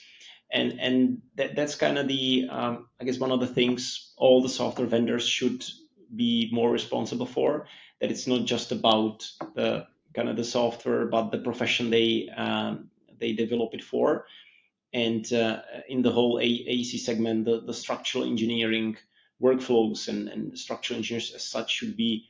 and 0.53 0.79
and 0.81 1.23
that, 1.37 1.57
that's 1.57 1.75
kind 1.75 1.99
of 1.99 2.09
the 2.09 2.49
um, 2.51 2.89
I 3.01 3.05
guess 3.05 3.19
one 3.19 3.33
of 3.33 3.41
the 3.41 3.47
things 3.47 4.13
all 4.17 4.43
the 4.43 4.49
software 4.49 4.87
vendors 4.87 5.27
should 5.27 5.65
be 6.15 6.51
more 6.53 6.71
responsible 6.71 7.27
for. 7.27 7.67
That 8.01 8.11
it's 8.11 8.27
not 8.27 8.45
just 8.45 8.73
about 8.73 9.27
the 9.55 9.87
kind 10.17 10.29
of 10.29 10.37
the 10.37 10.45
software, 10.45 11.07
but 11.07 11.31
the 11.31 11.39
profession 11.39 11.91
they 11.91 12.29
um, 12.37 12.91
they 13.21 13.33
develop 13.35 13.75
it 13.75 13.83
for. 13.83 14.27
And 14.93 15.31
uh, 15.33 15.61
in 15.89 16.03
the 16.03 16.11
whole 16.11 16.37
AEC 16.37 16.99
segment, 16.99 17.45
the, 17.45 17.61
the 17.61 17.75
structural 17.75 18.25
engineering 18.25 18.97
workflows 19.43 20.09
and, 20.09 20.29
and 20.29 20.59
structural 20.59 20.97
engineers 20.97 21.33
as 21.35 21.45
such 21.45 21.71
should 21.71 21.97
be 21.97 22.25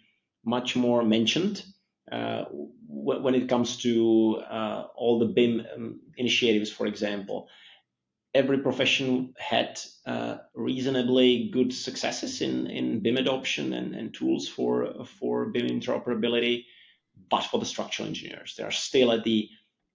much 0.45 0.75
more 0.75 1.05
mentioned 1.05 1.65
uh, 2.11 2.45
when 2.89 3.35
it 3.35 3.49
comes 3.49 3.77
to 3.79 4.43
uh, 4.51 4.85
all 4.97 5.19
the 5.21 5.27
BIM 5.27 5.67
um, 5.75 6.01
initiatives, 6.17 6.71
for 6.71 6.87
example 6.87 7.49
every 8.37 8.59
profession 8.59 9.35
had 9.39 9.81
uh, 10.05 10.37
reasonably 10.55 11.49
good 11.49 11.73
successes 11.73 12.43
in, 12.43 12.67
in 12.67 13.01
BIM 13.01 13.17
adoption 13.17 13.73
and, 13.73 13.95
and 13.95 14.13
tools 14.13 14.47
for, 14.47 15.07
for 15.19 15.47
BIM 15.47 15.67
interoperability. 15.69 16.67
But 17.29 17.45
for 17.45 17.59
the 17.59 17.67
structural 17.67 18.09
engineers, 18.09 18.55
they 18.57 18.65
are 18.65 18.71
still 18.71 19.13
at 19.13 19.25
the 19.25 19.49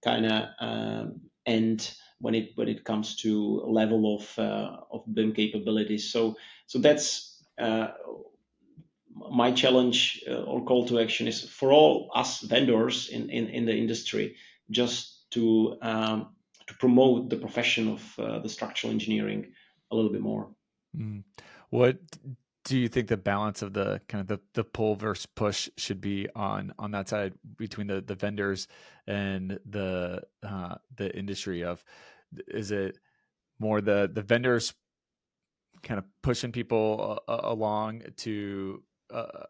kind 0.04 0.26
of 0.26 0.48
um, 0.60 1.20
end 1.46 1.94
when 2.18 2.34
it 2.34 2.50
when 2.54 2.68
it 2.68 2.84
comes 2.84 3.16
to 3.16 3.62
level 3.66 4.16
of 4.16 4.38
uh, 4.38 4.76
of 4.90 5.02
BIM 5.12 5.32
capabilities. 5.32 6.12
So 6.12 6.36
so 6.66 6.78
that's 6.78 7.42
uh, 7.58 7.88
my 9.30 9.52
challenge 9.52 10.22
uh, 10.28 10.42
or 10.42 10.64
call 10.64 10.86
to 10.86 11.00
action 11.00 11.26
is 11.28 11.48
for 11.48 11.72
all 11.72 12.10
us 12.14 12.40
vendors 12.40 13.08
in 13.08 13.30
in, 13.30 13.48
in 13.48 13.66
the 13.66 13.76
industry 13.76 14.36
just 14.70 15.30
to 15.30 15.76
um, 15.82 16.28
to 16.66 16.74
promote 16.74 17.30
the 17.30 17.36
profession 17.36 17.88
of 17.88 18.18
uh, 18.18 18.38
the 18.38 18.48
structural 18.48 18.92
engineering 18.92 19.52
a 19.90 19.96
little 19.96 20.12
bit 20.12 20.22
more. 20.22 20.48
Mm. 20.96 21.24
What 21.70 21.98
do 22.64 22.78
you 22.78 22.88
think 22.88 23.08
the 23.08 23.16
balance 23.16 23.62
of 23.62 23.72
the 23.72 24.00
kind 24.08 24.20
of 24.20 24.28
the, 24.28 24.40
the 24.54 24.64
pull 24.64 24.94
versus 24.94 25.26
push 25.26 25.68
should 25.76 26.00
be 26.00 26.28
on 26.34 26.72
on 26.78 26.90
that 26.92 27.08
side 27.08 27.34
between 27.56 27.86
the 27.86 28.00
the 28.00 28.14
vendors 28.14 28.68
and 29.06 29.58
the 29.68 30.22
uh, 30.42 30.74
the 30.96 31.16
industry 31.16 31.64
of 31.64 31.84
is 32.48 32.70
it 32.70 32.98
more 33.58 33.80
the 33.80 34.10
the 34.12 34.22
vendors 34.22 34.74
kind 35.82 35.98
of 35.98 36.04
pushing 36.22 36.52
people 36.52 37.20
uh, 37.28 37.40
along 37.42 38.02
to 38.16 38.82
uh, 39.12 39.44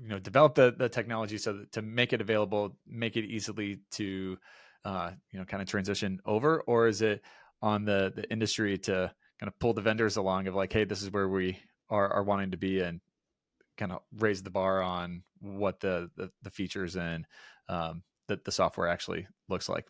you 0.00 0.08
know 0.08 0.18
develop 0.18 0.54
the, 0.54 0.74
the 0.76 0.88
technology 0.88 1.38
so 1.38 1.64
to 1.70 1.82
make 1.82 2.12
it 2.12 2.20
available 2.20 2.76
make 2.86 3.16
it 3.16 3.24
easily 3.24 3.78
to 3.90 4.36
uh, 4.84 5.12
you 5.30 5.38
know, 5.38 5.44
kind 5.44 5.62
of 5.62 5.68
transition 5.68 6.20
over, 6.26 6.60
or 6.62 6.88
is 6.88 7.02
it 7.02 7.22
on 7.60 7.84
the 7.84 8.12
the 8.14 8.30
industry 8.30 8.76
to 8.76 9.12
kind 9.38 9.48
of 9.48 9.58
pull 9.58 9.72
the 9.72 9.80
vendors 9.80 10.16
along 10.16 10.46
of 10.46 10.54
like, 10.54 10.72
hey, 10.72 10.84
this 10.84 11.02
is 11.02 11.10
where 11.10 11.28
we 11.28 11.58
are, 11.92 12.12
are 12.12 12.24
wanting 12.24 12.52
to 12.52 12.56
be, 12.56 12.80
and 12.80 13.00
kind 13.76 13.92
of 13.92 14.00
raise 14.18 14.42
the 14.42 14.50
bar 14.50 14.82
on 14.82 15.22
what 15.40 15.80
the 15.80 16.10
the, 16.16 16.30
the 16.42 16.50
features 16.50 16.96
and 16.96 17.26
um, 17.68 18.02
that 18.28 18.44
the 18.44 18.52
software 18.52 18.88
actually 18.88 19.26
looks 19.48 19.68
like. 19.68 19.86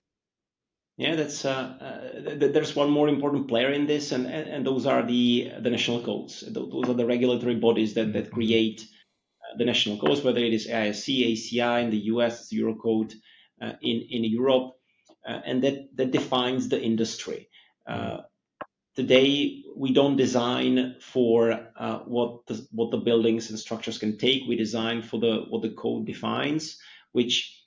Yeah, 0.99 1.17
that's 1.17 1.45
uh, 1.45 1.51
uh, 1.51 2.49
there's 2.53 2.77
one 2.77 2.91
more 2.91 3.09
important 3.09 3.49
player 3.49 3.73
in 3.73 3.87
this, 3.87 4.13
and, 4.13 4.27
and, 4.27 4.49
and 4.49 4.67
those 4.67 4.87
are 4.87 5.03
the 5.03 5.53
the 5.61 5.71
national 5.71 6.03
codes. 6.03 6.45
Those 6.47 6.89
are 6.89 6.95
the 6.95 7.07
regulatory 7.07 7.57
bodies 7.57 7.95
that 7.95 8.13
that 8.13 8.25
mm-hmm. 8.25 8.35
create 8.35 8.83
uh, 8.83 9.57
the 9.57 9.65
national 9.65 9.99
codes, 9.99 10.23
whether 10.23 10.41
it 10.41 10.53
is 10.53 10.67
AISC, 10.67 11.33
ACI 11.33 11.85
in 11.85 11.91
the 11.91 12.05
US, 12.13 12.53
Eurocode 12.53 13.15
uh, 13.63 13.73
in 13.81 14.03
in 14.11 14.25
Europe 14.25 14.75
uh, 15.27 15.41
and 15.45 15.63
that, 15.63 15.97
that 15.97 16.11
defines 16.11 16.69
the 16.69 16.81
industry. 16.81 17.49
Uh, 17.87 18.19
today, 18.95 19.63
we 19.77 19.93
don't 19.93 20.17
design 20.17 20.97
for 21.01 21.69
uh, 21.77 21.99
what, 22.01 22.47
the, 22.47 22.67
what 22.73 22.91
the 22.91 22.99
buildings 22.99 23.51
and 23.51 23.59
structures 23.59 23.99
can 23.99 24.19
take. 24.19 24.43
We 24.49 24.57
design 24.57 25.03
for 25.03 25.19
the 25.19 25.45
what 25.49 25.63
the 25.63 25.71
code 25.71 26.07
defines, 26.07 26.79
which 27.13 27.65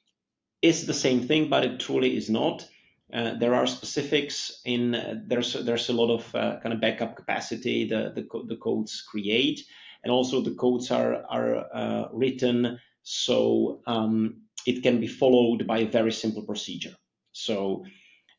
is 0.61 0.85
the 0.85 0.93
same 0.93 1.27
thing, 1.27 1.49
but 1.49 1.65
it 1.65 1.79
truly 1.79 2.15
is 2.15 2.29
not. 2.29 2.67
Uh, 3.13 3.35
there 3.37 3.53
are 3.53 3.67
specifics 3.67 4.61
in 4.65 4.95
uh, 4.95 5.15
there's 5.27 5.53
there's 5.53 5.89
a 5.89 5.93
lot 5.93 6.11
of 6.11 6.35
uh, 6.35 6.59
kind 6.61 6.73
of 6.73 6.81
backup 6.81 7.15
capacity 7.15 7.87
the 7.87 8.11
the, 8.15 8.23
co- 8.23 8.45
the, 8.47 8.55
codes 8.57 9.03
create, 9.07 9.61
and 10.03 10.11
also 10.11 10.41
the 10.41 10.55
codes 10.55 10.89
are 10.89 11.23
are 11.29 12.09
written 12.11 12.79
so 13.05 13.81
um, 13.85 14.41
it 14.65 14.81
can 14.81 14.99
be 14.99 15.07
followed 15.07 15.67
by 15.67 15.79
a 15.79 15.91
very 15.91 16.11
simple 16.11 16.41
procedure. 16.41 16.95
So 17.31 17.85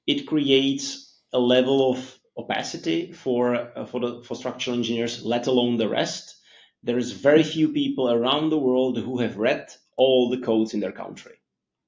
it 0.08 0.26
creates 0.26 1.20
a 1.32 1.38
level 1.38 1.92
of 1.92 2.18
opacity 2.36 3.12
for 3.12 3.54
uh, 3.54 3.86
for 3.86 4.00
the 4.00 4.22
for 4.22 4.34
structural 4.34 4.76
engineers, 4.76 5.24
let 5.24 5.46
alone 5.46 5.76
the 5.76 5.88
rest. 5.88 6.36
There's 6.82 7.10
very 7.10 7.42
few 7.42 7.70
people 7.70 8.10
around 8.10 8.50
the 8.50 8.58
world 8.58 8.98
who 8.98 9.18
have 9.18 9.38
read 9.38 9.68
all 9.96 10.30
the 10.30 10.38
codes 10.38 10.74
in 10.74 10.80
their 10.80 10.92
country. 10.92 11.36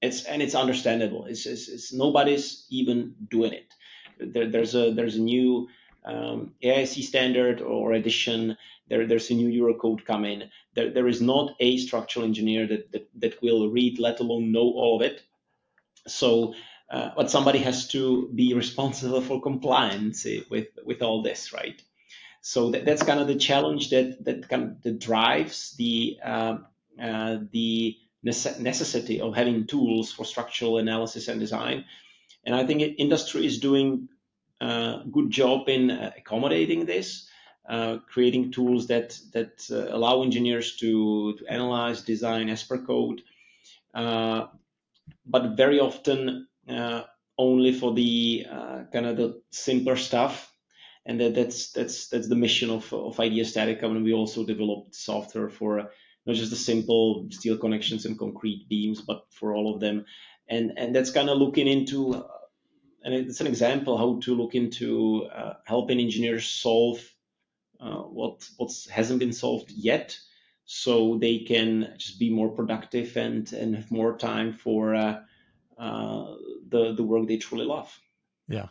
It's 0.00 0.24
and 0.24 0.42
it's 0.42 0.54
understandable. 0.54 1.26
It's, 1.26 1.46
it's, 1.46 1.68
it's 1.68 1.92
nobody's 1.92 2.66
even 2.70 3.14
doing 3.30 3.52
it. 3.52 3.74
There, 4.18 4.50
there's 4.50 4.74
a 4.74 4.92
there's 4.92 5.16
a 5.16 5.20
new 5.20 5.68
um, 6.04 6.54
AISC 6.62 7.02
standard 7.02 7.60
or 7.60 7.92
edition. 7.92 8.56
There, 8.88 9.06
there's 9.06 9.30
a 9.30 9.34
new 9.34 9.50
Eurocode 9.50 10.04
coming. 10.04 10.44
There, 10.74 10.90
there 10.90 11.08
is 11.08 11.20
not 11.20 11.54
a 11.60 11.76
structural 11.76 12.24
engineer 12.24 12.66
that, 12.66 12.92
that, 12.92 13.08
that 13.16 13.42
will 13.42 13.68
read, 13.68 13.98
let 13.98 14.20
alone 14.20 14.50
know 14.50 14.62
all 14.62 14.96
of 14.96 15.02
it. 15.02 15.22
So 16.06 16.54
uh, 16.90 17.10
but 17.16 17.30
somebody 17.30 17.58
has 17.58 17.88
to 17.88 18.30
be 18.34 18.54
responsible 18.54 19.20
for 19.20 19.42
compliance 19.42 20.26
with 20.50 20.68
with 20.84 21.02
all 21.02 21.22
this, 21.22 21.52
right? 21.52 21.82
So 22.40 22.70
that, 22.70 22.84
that's 22.84 23.02
kind 23.02 23.20
of 23.20 23.26
the 23.26 23.36
challenge 23.36 23.90
that 23.90 24.24
that 24.24 24.48
kind 24.48 24.62
of 24.62 24.82
that 24.82 24.98
drives 24.98 25.74
the 25.76 26.18
uh, 26.24 26.58
uh, 27.00 27.38
the 27.52 27.96
necessity 28.22 29.20
of 29.20 29.36
having 29.36 29.66
tools 29.66 30.12
for 30.12 30.24
structural 30.24 30.78
analysis 30.78 31.28
and 31.28 31.38
design. 31.38 31.84
And 32.44 32.54
I 32.54 32.66
think 32.66 32.82
industry 32.98 33.46
is 33.46 33.60
doing 33.60 34.08
a 34.60 34.64
uh, 34.64 35.02
good 35.04 35.30
job 35.30 35.68
in 35.68 35.90
uh, 35.90 36.10
accommodating 36.16 36.84
this, 36.84 37.28
uh, 37.68 37.98
creating 38.08 38.50
tools 38.50 38.88
that 38.88 39.18
that 39.32 39.64
uh, 39.70 39.94
allow 39.94 40.22
engineers 40.22 40.76
to, 40.76 41.36
to 41.36 41.46
analyze, 41.46 42.02
design 42.02 42.48
as 42.48 42.64
per 42.64 42.78
code. 42.78 43.22
but 43.94 45.56
very 45.56 45.78
often 45.80 46.28
uh, 46.28 46.40
only 47.38 47.72
for 47.72 47.94
the 47.94 48.46
uh, 48.50 48.82
kind 48.92 49.06
of 49.06 49.16
the 49.16 49.40
simpler 49.50 49.96
stuff. 49.96 50.52
And 51.06 51.20
that, 51.20 51.34
that's 51.34 51.72
that's 51.72 52.08
that's 52.08 52.28
the 52.28 52.34
mission 52.36 52.70
of 52.70 52.92
of 52.92 53.18
IDEA 53.18 53.44
StatiCa 53.44 53.82
when 53.82 54.04
we 54.04 54.12
also 54.12 54.44
developed 54.44 54.94
software 54.94 55.48
for 55.48 55.80
uh, 55.80 55.86
not 56.26 56.36
just 56.36 56.50
the 56.50 56.56
simple 56.56 57.26
steel 57.30 57.56
connections 57.56 58.04
and 58.04 58.18
concrete 58.18 58.68
beams, 58.68 59.00
but 59.00 59.22
for 59.30 59.54
all 59.54 59.74
of 59.74 59.80
them. 59.80 60.04
And 60.48 60.72
and 60.76 60.94
that's 60.94 61.10
kind 61.10 61.30
of 61.30 61.38
looking 61.38 61.66
into, 61.66 62.14
uh, 62.14 62.26
and 63.04 63.14
it's 63.14 63.40
an 63.40 63.46
example 63.46 63.96
how 63.96 64.20
to 64.24 64.34
look 64.34 64.54
into 64.54 65.26
uh, 65.34 65.54
helping 65.64 66.00
engineers 66.00 66.46
solve 66.46 67.00
uh, 67.80 68.02
what 68.02 68.46
what 68.58 68.70
hasn't 68.90 69.20
been 69.20 69.32
solved 69.32 69.70
yet, 69.70 70.18
so 70.66 71.16
they 71.18 71.38
can 71.38 71.94
just 71.96 72.18
be 72.18 72.28
more 72.28 72.50
productive 72.50 73.16
and 73.16 73.50
and 73.54 73.76
have 73.76 73.90
more 73.90 74.18
time 74.18 74.52
for 74.52 74.94
uh, 75.78 76.34
the 76.68 76.94
the 76.94 77.02
work 77.02 77.26
they 77.28 77.36
truly 77.36 77.64
love. 77.64 77.96
Yeah, 78.48 78.68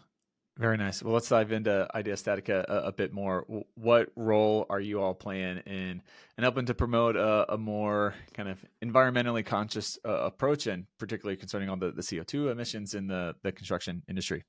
very 0.58 0.78
nice. 0.78 1.04
Well, 1.04 1.14
let's 1.14 1.30
dive 1.30 1.52
into 1.52 1.88
IDEA 1.94 2.16
StatiCa 2.16 2.66
a, 2.66 2.88
a, 2.88 2.92
bit 2.92 3.14
more. 3.14 3.46
What 3.76 4.10
role 4.16 4.66
are 4.70 4.80
you 4.80 5.02
all 5.02 5.14
playing 5.14 5.60
in 5.66 6.02
and 6.36 6.44
helping 6.44 6.66
to 6.66 6.74
promote 6.74 7.16
a, 7.16 7.54
a 7.54 7.58
more 7.58 8.16
kind 8.34 8.50
of 8.50 8.64
environmentally 8.84 9.46
conscious 9.46 10.00
uh, 10.04 10.10
approach, 10.10 10.68
and 10.68 10.86
particularly 10.98 11.38
concerning 11.38 11.70
all 11.70 11.78
the, 11.78 11.92
the 11.92 12.04
CO 12.04 12.24
two 12.24 12.50
emissions 12.50 12.94
in 12.94 13.08
the 13.08 13.36
the 13.44 13.52
construction 13.52 14.04
industry? 14.10 14.44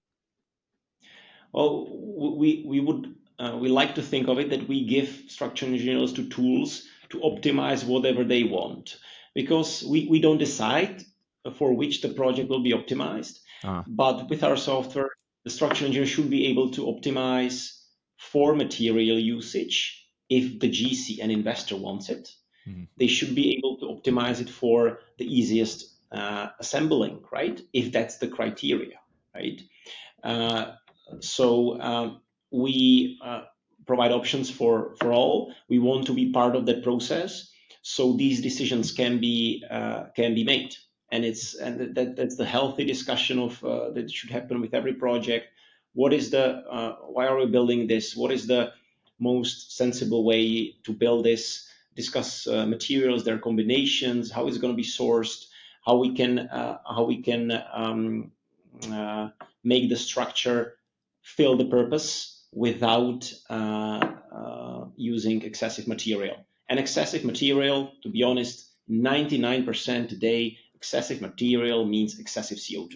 Well, 1.53 1.87
we 2.37 2.65
we 2.67 2.81
would 2.81 3.15
uh, 3.39 3.57
we 3.61 3.69
like 3.69 3.95
to 3.95 4.03
think 4.03 4.29
of 4.29 4.39
it 4.39 4.51
that 4.51 4.67
we 4.67 4.87
give 4.87 5.25
structural 5.29 5.73
engineers 5.73 6.13
to 6.15 6.29
tools 6.29 6.85
to 7.11 7.19
optimize 7.21 7.85
whatever 7.85 8.25
they 8.25 8.45
want 8.45 8.99
because 9.35 9.85
we, 9.85 10.07
we 10.11 10.21
don't 10.21 10.39
decide 10.39 11.05
for 11.51 11.73
which 11.73 12.01
the 12.01 12.09
project 12.09 12.49
will 12.49 12.63
be 12.63 12.73
optimized. 12.73 13.41
Uh-huh. 13.65 13.83
But 13.87 14.29
with 14.29 14.43
our 14.45 14.57
software, 14.57 15.11
the 15.45 15.51
structural 15.51 15.89
engineer 15.89 16.07
should 16.07 16.31
be 16.31 16.47
able 16.47 16.71
to 16.73 16.87
optimize 16.87 17.77
for 18.17 18.55
material 18.55 19.19
usage 19.19 20.07
if 20.29 20.61
the 20.61 20.71
GC 20.71 21.19
and 21.23 21.33
investor 21.33 21.77
wants 21.77 22.09
it. 22.11 22.29
Mm-hmm. 22.69 22.85
They 22.97 23.07
should 23.07 23.35
be 23.35 23.57
able 23.57 23.79
to 23.79 23.87
optimize 23.87 24.41
it 24.41 24.51
for 24.51 25.01
the 25.17 25.25
easiest 25.25 25.95
uh, 26.13 26.49
assembling, 26.59 27.25
right? 27.33 27.61
If 27.73 27.93
that's 27.93 28.19
the 28.19 28.29
criteria, 28.29 28.99
right? 29.35 29.61
Uh, 30.23 30.73
so 31.21 31.81
um, 31.81 32.21
we 32.51 33.19
uh, 33.25 33.43
provide 33.87 34.13
options 34.13 34.51
for 34.51 34.95
for 35.01 35.13
all. 35.13 35.55
We 35.69 35.79
want 35.79 36.07
to 36.07 36.15
be 36.15 36.31
part 36.33 36.57
of 36.57 36.67
that 36.67 36.83
process. 36.83 37.51
so 37.83 38.13
these 38.13 38.43
decisions 38.43 38.93
can 38.93 39.19
be 39.19 39.65
uh, 39.71 40.05
can 40.15 40.35
be 40.35 40.45
made. 40.45 40.77
And 41.11 41.25
it's 41.25 41.55
and 41.55 41.95
that, 41.95 42.17
that's 42.17 42.37
the 42.37 42.45
healthy 42.45 42.85
discussion 42.85 43.39
of 43.39 43.65
uh, 43.65 43.91
that 43.91 44.11
should 44.11 44.31
happen 44.31 44.61
with 44.61 44.75
every 44.75 44.95
project. 44.95 45.47
What 45.95 46.13
is 46.13 46.31
the 46.31 46.45
uh, 46.45 46.97
why 47.07 47.27
are 47.27 47.39
we 47.39 47.47
building 47.47 47.87
this? 47.87 48.15
What 48.15 48.31
is 48.31 48.47
the 48.47 48.73
most 49.19 49.77
sensible 49.77 50.25
way 50.25 50.75
to 50.85 50.93
build 50.93 51.25
this? 51.25 51.67
Discuss 51.97 52.47
uh, 52.47 52.67
materials, 52.67 53.25
their 53.25 53.39
combinations, 53.39 54.31
how 54.31 54.47
is 54.47 54.57
it 54.57 54.61
going 54.61 54.73
to 54.73 54.77
be 54.77 54.85
sourced, 54.85 55.47
how 55.85 55.97
we 55.97 56.15
can 56.15 56.39
uh, 56.39 56.79
how 56.89 57.05
we 57.05 57.23
can 57.23 57.53
um, 57.73 58.31
uh, 58.93 59.31
make 59.65 59.89
the 59.89 59.97
structure 59.97 60.75
fill 61.23 61.57
the 61.57 61.65
purpose 61.65 62.45
without 62.53 63.33
using 64.99 65.43
excessive 65.43 65.89
material. 65.89 66.37
And 66.69 66.79
excessive 66.79 67.25
material, 67.25 67.93
to 68.03 68.11
be 68.11 68.23
honest, 68.23 68.69
99% 68.91 70.09
today, 70.09 70.59
excessive 70.79 71.21
material 71.21 71.85
means 71.85 72.19
excessive 72.19 72.59
CO2. 72.59 72.95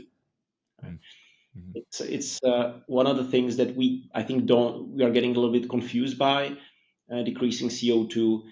Mm-hmm. 0.85 1.71
It's, 1.75 2.01
it's 2.01 2.42
uh, 2.45 2.81
one 2.87 3.07
of 3.07 3.16
the 3.16 3.25
things 3.25 3.57
that 3.57 3.77
we, 3.77 4.09
I 4.14 4.23
think, 4.23 4.47
don't 4.47 4.95
we 4.97 5.05
are 5.05 5.11
getting 5.11 5.33
a 5.33 5.38
little 5.40 5.53
bit 5.59 5.68
confused 5.68 6.16
by 6.18 6.57
uh, 7.12 7.23
decreasing 7.23 7.68
CO2. 7.68 8.42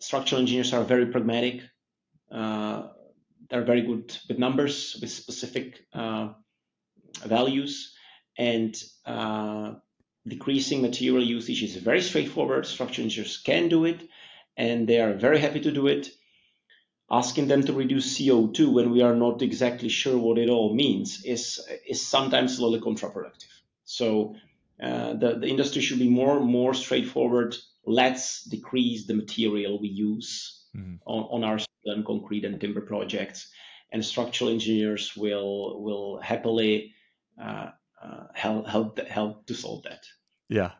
Structural 0.00 0.40
engineers 0.40 0.72
are 0.72 0.84
very 0.84 1.06
pragmatic. 1.06 1.60
Uh, 2.30 2.88
they're 3.48 3.64
very 3.72 3.82
good 3.82 4.16
with 4.28 4.38
numbers, 4.38 4.98
with 5.00 5.10
specific 5.10 5.86
uh, 5.92 6.30
values, 7.24 7.94
and 8.36 8.74
uh, 9.04 9.74
decreasing 10.26 10.82
material 10.82 11.22
usage 11.22 11.62
is 11.62 11.76
very 11.76 12.00
straightforward. 12.00 12.66
Structural 12.66 13.04
engineers 13.04 13.36
can 13.38 13.68
do 13.68 13.84
it, 13.84 14.00
and 14.56 14.88
they 14.88 15.00
are 15.00 15.14
very 15.14 15.38
happy 15.38 15.60
to 15.60 15.70
do 15.70 15.86
it. 15.86 16.08
Asking 17.08 17.46
them 17.46 17.62
to 17.62 17.72
reduce 17.72 18.18
CO2 18.18 18.72
when 18.72 18.90
we 18.90 19.02
are 19.02 19.14
not 19.14 19.40
exactly 19.40 19.88
sure 19.88 20.18
what 20.18 20.38
it 20.38 20.48
all 20.48 20.74
means 20.74 21.24
is, 21.24 21.60
is 21.86 22.04
sometimes 22.04 22.58
a 22.58 22.66
little 22.66 22.84
counterproductive. 22.84 23.46
So 23.84 24.34
uh, 24.82 25.14
the, 25.14 25.38
the 25.40 25.46
industry 25.46 25.80
should 25.82 26.00
be 26.00 26.08
more 26.08 26.40
more 26.40 26.74
straightforward. 26.74 27.56
Let's 27.84 28.42
decrease 28.44 29.06
the 29.06 29.14
material 29.14 29.80
we 29.80 29.88
use 29.88 30.64
mm-hmm. 30.76 30.96
on, 31.06 31.22
on 31.30 31.44
our 31.44 31.58
and 31.86 32.04
concrete 32.04 32.44
and 32.44 32.60
timber 32.60 32.80
projects, 32.80 33.48
and 33.92 34.04
structural 34.04 34.50
engineers 34.50 35.16
will 35.16 35.82
will 35.82 36.20
happily 36.20 36.94
uh, 37.40 37.70
uh, 38.02 38.24
help 38.34 38.66
help 38.66 38.98
help 38.98 39.46
to 39.46 39.54
solve 39.54 39.84
that. 39.84 40.04
Yeah, 40.48 40.72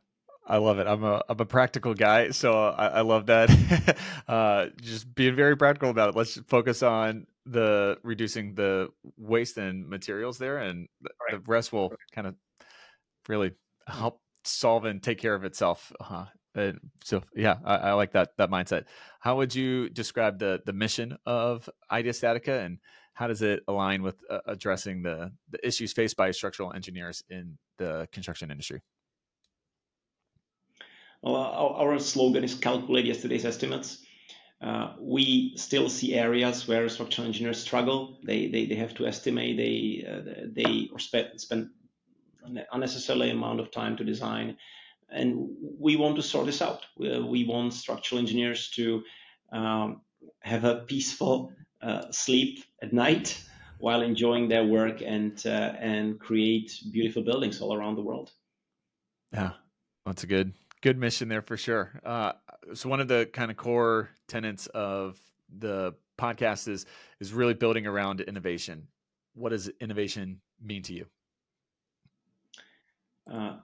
I 0.47 0.59
love 0.59 0.79
it. 0.79 0.87
I'm 0.87 1.03
a 1.03 1.23
I'm 1.29 1.41
a 1.41 1.45
practical 1.45 1.95
guy, 1.95 2.31
so 2.31 2.53
I, 2.53 2.87
I 2.87 3.01
love 3.01 3.27
that. 3.27 3.99
uh, 4.29 4.67
just 4.81 5.13
being 5.15 5.35
very 5.35 5.57
practical 5.57 5.91
about 5.91 6.11
it. 6.11 6.17
Let's 6.17 6.39
focus 6.47 6.83
on 6.83 7.27
the 7.47 7.99
reducing 8.05 8.55
the 8.55 8.89
waste 9.17 9.57
and 9.57 9.89
materials 9.89 10.39
there, 10.39 10.59
and 10.59 10.89
the, 11.01 11.11
right. 11.21 11.45
the 11.45 11.51
rest 11.51 11.73
will 11.73 11.93
kind 12.13 12.29
of 12.29 12.37
really 13.29 13.53
help 13.89 14.21
solve 14.45 14.85
and 14.85 15.03
take 15.03 15.19
care 15.19 15.35
of 15.35 15.45
itself. 15.45 15.93
Uh, 15.99 16.27
and 16.55 16.79
so 17.03 17.23
yeah, 17.35 17.57
I, 17.65 17.77
I, 17.77 17.93
like 17.95 18.13
that 18.13 18.37
that 18.39 18.51
mindset. 18.51 18.85
How 19.19 19.37
would 19.39 19.53
you 19.53 19.89
describe 19.91 20.39
the 20.39 20.63
the 20.65 20.73
mission 20.73 21.19
of 21.27 21.69
IDEA 21.91 22.13
StatiCa, 22.13 22.65
and 22.65 22.79
how 23.15 23.27
does 23.27 23.43
it 23.43 23.65
align 23.67 24.03
with 24.03 24.17
uh, 24.31 24.39
addressing 24.47 25.03
the 25.03 25.33
the 25.51 25.67
issues 25.67 25.93
faced 25.93 26.17
by 26.17 26.31
structural 26.31 26.73
engineers 26.73 27.25
in 27.29 27.59
the 27.79 28.09
construction 28.13 28.53
industry? 28.53 28.81
Our, 31.27 31.99
slogan 31.99 32.45
is 32.45 32.55
calculate 32.55 33.07
yesterday's 33.07 33.45
estimates. 33.45 33.99
Uh, 34.61 34.93
we 35.01 35.53
still 35.57 35.89
see 35.89 36.15
areas 36.15 36.69
where 36.69 36.89
structural 36.89 37.27
engineers 37.27 37.61
struggle. 37.61 38.19
They 38.25 38.67
have 38.79 38.95
to 38.95 39.07
estimate. 39.07 39.57
They 39.57 40.07
uh, 40.09 40.47
they 40.55 40.89
or 40.93 40.99
spend 40.99 41.41
spend 41.41 41.71
unnecessarily 42.73 43.31
amount 43.31 43.61
of 43.61 43.71
time 43.71 43.97
to 43.97 44.05
design, 44.05 44.57
and 45.11 45.49
we 45.79 45.97
want 45.97 46.17
to 46.17 46.23
sort 46.23 46.47
this 46.47 46.63
out. 46.63 46.87
We, 46.97 47.45
want 47.45 47.75
structural 47.75 48.21
engineers 48.21 48.71
to 48.77 49.03
um, 49.53 50.03
have 50.41 50.65
a 50.65 50.85
peaceful 50.87 51.53
uh, 51.83 52.11
sleep 52.11 52.65
at 52.83 52.93
night 52.93 53.43
while 53.79 54.01
enjoying 54.01 54.49
their 54.49 54.65
work 54.65 55.03
and 55.03 55.45
and 55.45 56.19
create 56.19 56.73
beautiful 56.93 57.23
buildings 57.23 57.61
all 57.61 57.75
around 57.75 57.97
the 57.97 58.03
world. 58.03 58.31
Yeah, 59.33 59.53
that's 60.07 60.23
a 60.23 60.27
good 60.27 60.55
good 60.87 60.99
mission 60.99 61.29
there 61.29 61.43
for 61.43 61.57
sure. 61.57 62.01
Uh, 62.05 62.33
so 62.75 62.89
one 62.89 63.01
of 63.01 63.09
the 63.09 63.29
kind 63.33 63.51
of 63.51 63.57
core 63.57 64.09
tenets 64.29 64.69
of 64.69 65.19
the 65.59 65.93
podcast 66.17 66.69
is 66.69 66.87
is 67.19 67.33
really 67.33 67.55
building 67.55 67.87
around 67.89 68.21
innovation. 68.21 68.87
What 69.35 69.51
does 69.51 69.69
innovation 69.81 70.41
mean 70.63 70.83
to 70.83 70.93
you? 70.93 71.07
Uh, 73.29 73.57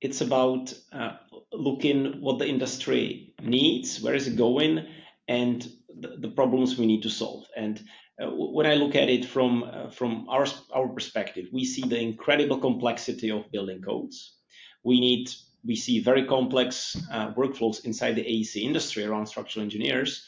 it's 0.00 0.20
about 0.20 0.72
uh, 0.92 1.16
looking 1.52 2.20
what 2.20 2.38
the 2.38 2.46
industry 2.46 3.34
needs, 3.42 4.00
where 4.00 4.14
is 4.14 4.28
it 4.28 4.36
going, 4.36 4.86
and 5.26 5.68
the, 6.02 6.18
the 6.18 6.28
problems 6.28 6.78
we 6.78 6.86
need 6.86 7.02
to 7.02 7.10
solve. 7.10 7.46
And 7.56 7.82
uh, 8.22 8.30
when 8.30 8.66
I 8.66 8.74
look 8.74 8.94
at 8.94 9.08
it 9.10 9.24
from 9.24 9.64
uh, 9.64 9.90
from 9.90 10.28
our 10.28 10.46
our 10.72 10.88
perspective, 10.88 11.46
we 11.52 11.64
see 11.64 11.82
the 11.82 12.00
incredible 12.00 12.58
complexity 12.58 13.28
of 13.32 13.50
building 13.50 13.82
codes. 13.82 14.36
We 14.84 15.00
need 15.00 15.30
we 15.64 15.76
see 15.76 16.00
very 16.00 16.26
complex 16.26 16.96
uh, 17.12 17.32
workflows 17.32 17.84
inside 17.84 18.16
the 18.16 18.24
AEC 18.24 18.62
industry 18.62 19.04
around 19.04 19.26
structural 19.26 19.62
engineers, 19.62 20.26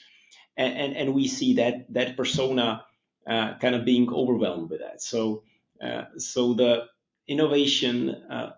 and, 0.56 0.76
and, 0.76 0.96
and 0.96 1.14
we 1.14 1.28
see 1.28 1.54
that 1.54 1.92
that 1.92 2.16
persona 2.16 2.84
uh, 3.26 3.56
kind 3.58 3.74
of 3.74 3.84
being 3.84 4.12
overwhelmed 4.12 4.70
with 4.70 4.80
that. 4.80 5.02
So 5.02 5.44
uh, 5.82 6.04
so 6.18 6.54
the 6.54 6.86
innovation 7.28 8.10
uh, 8.10 8.50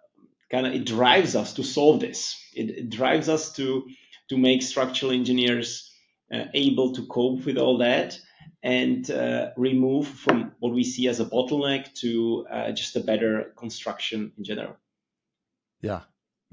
kind 0.51 0.67
of 0.67 0.75
it 0.75 0.87
drives 0.87 1.37
us 1.37 1.55
to 1.55 1.63
solve 1.63 2.01
this. 2.01 2.37
It, 2.55 2.71
it, 2.71 2.91
drives 2.91 3.29
us 3.29 3.53
to 3.57 3.87
to 4.31 4.39
make 4.39 4.63
structural 4.63 5.13
engineers 5.13 5.93
uh, 6.33 6.45
able 6.55 6.95
to 6.95 7.07
cope 7.07 7.45
with 7.45 7.59
all 7.59 7.79
that 7.79 8.19
and 8.63 9.11
uh, 9.11 9.51
remove 9.57 10.09
from 10.09 10.53
what 10.59 10.73
we 10.73 10.83
see 10.83 11.09
as 11.09 11.21
a 11.21 11.27
bottleneck 11.27 11.93
to 11.95 12.47
just 12.75 12.97
a 12.97 13.01
better 13.01 13.53
construction 13.57 14.33
in 14.39 14.45
general. 14.45 14.77
Yeah, 15.83 16.01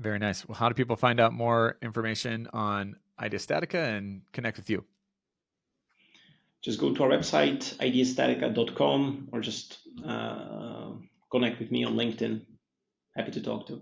very 0.01 0.19
nice. 0.19 0.47
Well, 0.47 0.55
how 0.55 0.69
do 0.69 0.75
people 0.75 0.95
find 0.95 1.19
out 1.19 1.33
more 1.33 1.77
information 1.81 2.47
on 2.53 2.95
IDEA 3.19 3.39
StatiCa 3.39 3.97
and 3.97 4.21
connect 4.33 4.57
with 4.57 4.69
you? 4.69 4.83
Just 6.61 6.79
go 6.79 6.93
to 6.93 7.03
our 7.03 7.09
website, 7.09 7.75
ideastatica.com, 7.77 9.29
or 9.31 9.39
just 9.39 9.79
uh, 10.05 10.91
connect 11.31 11.59
with 11.59 11.71
me 11.71 11.83
on 11.83 11.95
LinkedIn. 11.95 12.41
Happy 13.15 13.31
to 13.31 13.41
talk 13.41 13.67
to. 13.67 13.81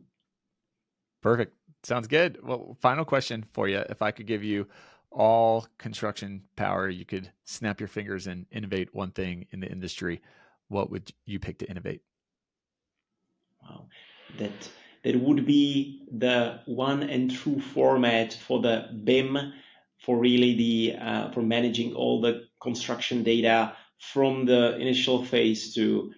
Perfect. 1.22 1.54
Sounds 1.84 2.08
good. 2.08 2.40
Well, 2.44 2.78
final 2.82 3.06
question 3.06 3.46
for 3.54 3.68
you. 3.68 3.84
If 3.90 4.02
I 4.02 4.12
could 4.12 4.28
give 4.28 4.44
you 4.44 4.68
all 5.12 5.68
construction 5.78 6.44
power, 6.56 6.90
you 6.90 7.06
could 7.06 7.32
snap 7.44 7.80
your 7.80 7.88
fingers 7.88 8.28
and 8.28 8.46
innovate 8.52 8.94
one 8.94 9.12
thing 9.12 9.48
in 9.52 9.60
the 9.60 9.68
industry, 9.68 10.22
what 10.68 10.90
would 10.90 11.12
you 11.26 11.40
pick 11.40 11.58
to 11.60 11.70
innovate? 11.70 12.02
Wow. 13.62 13.88
That 14.38 14.70
that 15.04 15.20
would 15.20 15.46
be 15.46 16.06
the 16.12 16.60
one 16.66 17.04
and 17.04 17.32
true 17.32 17.60
format 17.60 18.34
for 18.34 18.62
the 18.62 18.90
BIM 19.04 19.54
for 20.00 20.18
really 20.18 20.56
the 20.56 20.96
uh, 21.00 21.32
for 21.32 21.42
managing 21.42 21.94
all 21.94 22.22
the 22.22 22.48
construction 22.62 23.24
data 23.24 23.76
from 24.00 24.46
the 24.46 24.78
initial 24.78 25.26
phase 25.26 25.74
to 25.76 26.14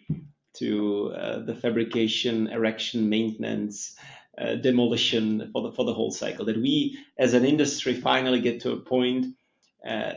to 0.53 1.13
uh, 1.15 1.39
the 1.39 1.55
fabrication, 1.55 2.47
erection, 2.47 3.09
maintenance, 3.09 3.95
uh, 4.37 4.55
demolition 4.55 5.49
for 5.51 5.63
the 5.63 5.71
for 5.71 5.85
the 5.85 5.93
whole 5.93 6.11
cycle. 6.11 6.45
That 6.45 6.57
we 6.57 6.97
as 7.17 7.33
an 7.33 7.45
industry 7.45 7.93
finally 7.93 8.41
get 8.41 8.61
to 8.61 8.71
a 8.73 8.77
point 8.77 9.27
uh, 9.87 10.13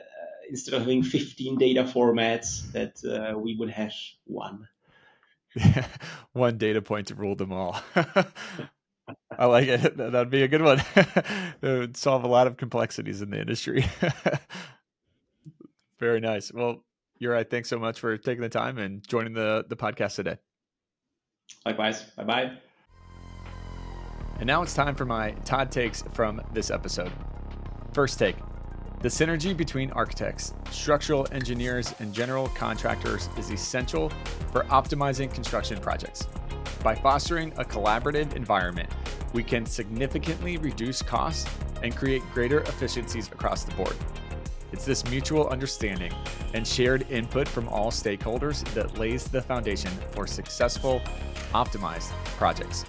instead 0.48 0.74
of 0.74 0.80
having 0.80 1.02
15 1.02 1.58
data 1.58 1.84
formats 1.84 2.70
that 2.72 3.02
uh, 3.04 3.38
we 3.38 3.56
would 3.56 3.70
have 3.70 3.94
one. 4.24 4.68
one 6.32 6.58
data 6.58 6.82
point 6.82 7.08
to 7.08 7.14
rule 7.14 7.36
them 7.36 7.52
all. 7.52 7.80
I 9.38 9.46
like 9.46 9.68
it. 9.68 9.96
That'd 9.96 10.30
be 10.30 10.42
a 10.42 10.48
good 10.48 10.62
one. 10.62 10.82
it 10.96 11.62
would 11.62 11.96
solve 11.96 12.24
a 12.24 12.28
lot 12.28 12.46
of 12.46 12.56
complexities 12.56 13.22
in 13.22 13.30
the 13.30 13.40
industry. 13.40 13.84
Very 15.98 16.20
nice. 16.20 16.52
Well, 16.52 16.84
Juraj, 17.20 17.50
thanks 17.50 17.68
so 17.68 17.78
much 17.78 18.00
for 18.00 18.16
taking 18.16 18.42
the 18.42 18.48
time 18.48 18.78
and 18.78 19.06
joining 19.06 19.34
the, 19.34 19.64
the 19.68 19.76
podcast 19.76 20.16
today. 20.16 20.38
Likewise. 21.64 22.02
Bye 22.16 22.24
bye. 22.24 22.52
And 24.38 24.46
now 24.46 24.62
it's 24.62 24.74
time 24.74 24.94
for 24.94 25.04
my 25.04 25.30
Todd 25.44 25.70
takes 25.70 26.02
from 26.12 26.40
this 26.52 26.70
episode. 26.70 27.12
First 27.92 28.18
take 28.18 28.36
the 29.04 29.10
synergy 29.10 29.54
between 29.54 29.90
architects, 29.90 30.54
structural 30.70 31.26
engineers, 31.30 31.94
and 31.98 32.10
general 32.14 32.48
contractors 32.48 33.28
is 33.36 33.50
essential 33.50 34.08
for 34.50 34.62
optimizing 34.70 35.30
construction 35.30 35.78
projects. 35.78 36.26
By 36.82 36.94
fostering 36.94 37.52
a 37.58 37.64
collaborative 37.66 38.34
environment, 38.34 38.88
we 39.34 39.42
can 39.42 39.66
significantly 39.66 40.56
reduce 40.56 41.02
costs 41.02 41.46
and 41.82 41.94
create 41.94 42.22
greater 42.32 42.60
efficiencies 42.62 43.28
across 43.28 43.64
the 43.64 43.74
board. 43.74 43.94
It's 44.72 44.86
this 44.86 45.04
mutual 45.10 45.48
understanding 45.48 46.14
and 46.54 46.66
shared 46.66 47.04
input 47.10 47.46
from 47.46 47.68
all 47.68 47.90
stakeholders 47.90 48.64
that 48.72 48.96
lays 48.96 49.24
the 49.28 49.42
foundation 49.42 49.90
for 50.12 50.26
successful, 50.26 51.02
optimized 51.52 52.08
projects. 52.38 52.86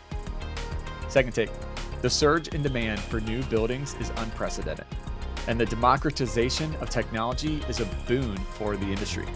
Second 1.10 1.34
take 1.34 1.50
the 2.02 2.10
surge 2.10 2.50
in 2.50 2.62
demand 2.62 3.02
for 3.02 3.20
new 3.20 3.44
buildings 3.44 3.96
is 4.00 4.12
unprecedented, 4.18 4.85
and 5.48 5.60
the 5.60 5.66
democratization 5.66 6.74
of 6.76 6.90
technology 6.90 7.62
is 7.70 7.80
a 7.80 7.86
boon 8.08 8.38
for 8.38 8.76
the 8.78 8.86
industry. 8.86 9.28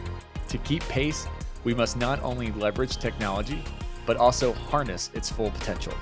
To 0.48 0.58
keep 0.60 0.84
pace, 0.84 1.28
we 1.63 1.74
must 1.74 1.98
not 1.98 2.22
only 2.24 2.52
leverage 2.54 2.98
technology, 2.98 3.63
but 4.06 4.17
also 4.17 4.54
harness 4.54 5.12
its 5.13 5.30
full 5.30 5.52
potential. 5.52 5.93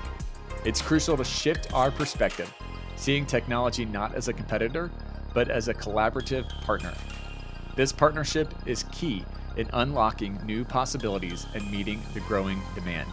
It's 0.64 0.80
crucial 0.80 1.16
to 1.16 1.24
shift 1.24 1.72
our 1.74 1.90
perspective, 1.90 2.52
seeing 2.96 3.26
technology 3.26 3.84
not 3.84 4.14
as 4.14 4.28
a 4.28 4.32
competitor, 4.32 4.90
but 5.34 5.50
as 5.50 5.68
a 5.68 5.74
collaborative 5.74 6.48
partner. 6.62 6.94
This 7.76 7.92
partnership 7.92 8.54
is 8.66 8.84
key 8.84 9.24
in 9.56 9.68
unlocking 9.72 10.40
new 10.44 10.64
possibilities 10.64 11.46
and 11.54 11.70
meeting 11.70 12.02
the 12.14 12.20
growing 12.20 12.60
demand. 12.74 13.08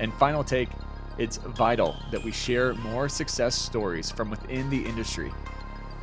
And 0.00 0.12
final 0.14 0.42
take 0.42 0.70
it's 1.18 1.36
vital 1.36 1.94
that 2.10 2.22
we 2.24 2.32
share 2.32 2.74
more 2.74 3.08
success 3.08 3.54
stories 3.54 4.10
from 4.10 4.30
within 4.30 4.68
the 4.70 4.84
industry. 4.84 5.32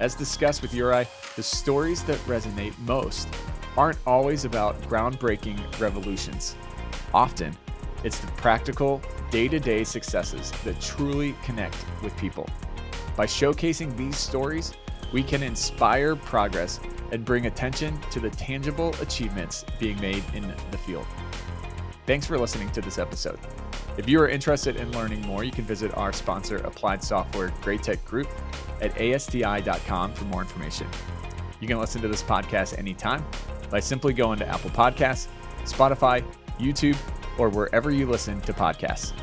As 0.01 0.15
discussed 0.15 0.63
with 0.63 0.71
Juraj, 0.71 1.07
the 1.35 1.43
stories 1.43 2.01
that 2.05 2.17
resonate 2.25 2.75
most 2.79 3.27
aren't 3.77 3.99
always 4.07 4.45
about 4.45 4.81
groundbreaking 4.89 5.79
revolutions. 5.79 6.55
Often, 7.13 7.55
it's 8.03 8.17
the 8.17 8.25
practical, 8.31 8.99
day 9.29 9.47
to 9.47 9.59
day 9.59 9.83
successes 9.83 10.49
that 10.63 10.81
truly 10.81 11.35
connect 11.43 11.77
with 12.01 12.17
people. 12.17 12.49
By 13.15 13.27
showcasing 13.27 13.95
these 13.95 14.17
stories, 14.17 14.73
we 15.13 15.21
can 15.21 15.43
inspire 15.43 16.15
progress 16.15 16.79
and 17.11 17.23
bring 17.23 17.45
attention 17.45 18.01
to 18.09 18.19
the 18.19 18.31
tangible 18.31 18.95
achievements 19.01 19.65
being 19.79 20.01
made 20.01 20.23
in 20.33 20.51
the 20.71 20.79
field. 20.79 21.05
Thanks 22.07 22.25
for 22.25 22.39
listening 22.39 22.71
to 22.71 22.81
this 22.81 22.97
episode. 22.97 23.37
If 23.97 24.07
you 24.07 24.19
are 24.21 24.29
interested 24.29 24.77
in 24.77 24.91
learning 24.93 25.21
more, 25.21 25.43
you 25.43 25.51
can 25.51 25.65
visit 25.65 25.95
our 25.97 26.13
sponsor, 26.13 26.57
Applied 26.57 27.03
Software 27.03 27.49
GRAITEC 27.61 28.03
Group, 28.05 28.29
at 28.81 28.95
asdi.com 28.95 30.13
for 30.13 30.25
more 30.25 30.41
information. 30.41 30.87
You 31.59 31.67
can 31.67 31.79
listen 31.79 32.01
to 32.01 32.07
this 32.07 32.23
podcast 32.23 32.77
anytime 32.79 33.23
by 33.69 33.79
simply 33.79 34.13
going 34.13 34.39
to 34.39 34.47
Apple 34.47 34.71
Podcasts, 34.71 35.27
Spotify, 35.63 36.23
YouTube, 36.57 36.97
or 37.37 37.49
wherever 37.49 37.91
you 37.91 38.07
listen 38.07 38.41
to 38.41 38.53
podcasts. 38.53 39.13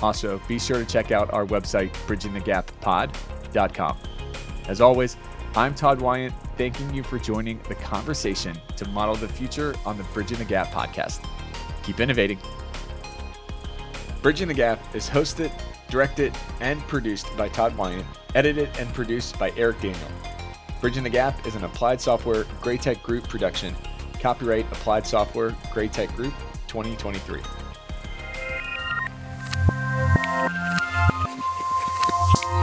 Also, 0.00 0.40
be 0.48 0.58
sure 0.58 0.78
to 0.78 0.84
check 0.84 1.10
out 1.10 1.32
our 1.32 1.46
website, 1.46 1.92
bridgingthegappod.com. 2.06 3.98
As 4.68 4.80
always, 4.80 5.16
I'm 5.54 5.74
Todd 5.74 6.00
Wyant, 6.00 6.34
thanking 6.56 6.94
you 6.94 7.02
for 7.02 7.18
joining 7.18 7.60
the 7.68 7.74
conversation 7.74 8.56
to 8.76 8.88
model 8.88 9.14
the 9.16 9.28
future 9.28 9.74
on 9.84 9.98
the 9.98 10.04
Bridging 10.04 10.38
the 10.38 10.44
Gap 10.44 10.68
podcast. 10.68 11.26
Keep 11.82 12.00
innovating. 12.00 12.38
Bridging 14.22 14.46
the 14.46 14.54
Gap 14.54 14.78
is 14.94 15.10
hosted, 15.10 15.50
directed, 15.90 16.32
and 16.60 16.80
produced 16.82 17.36
by 17.36 17.48
Todd 17.48 17.76
Wyant, 17.76 18.06
edited 18.36 18.70
and 18.78 18.94
produced 18.94 19.36
by 19.36 19.50
Eric 19.56 19.80
Daniel. 19.80 20.08
Bridging 20.80 21.02
the 21.02 21.10
Gap 21.10 21.44
is 21.44 21.56
an 21.56 21.64
Applied 21.64 22.00
Software 22.00 22.44
GRAITEC 22.60 23.02
Group 23.02 23.28
production. 23.28 23.74
Copyright 24.20 24.70
Applied 24.70 25.08
Software 25.08 25.50
GRAITEC 25.72 26.14
Group 26.14 26.34
2023. 26.68 27.40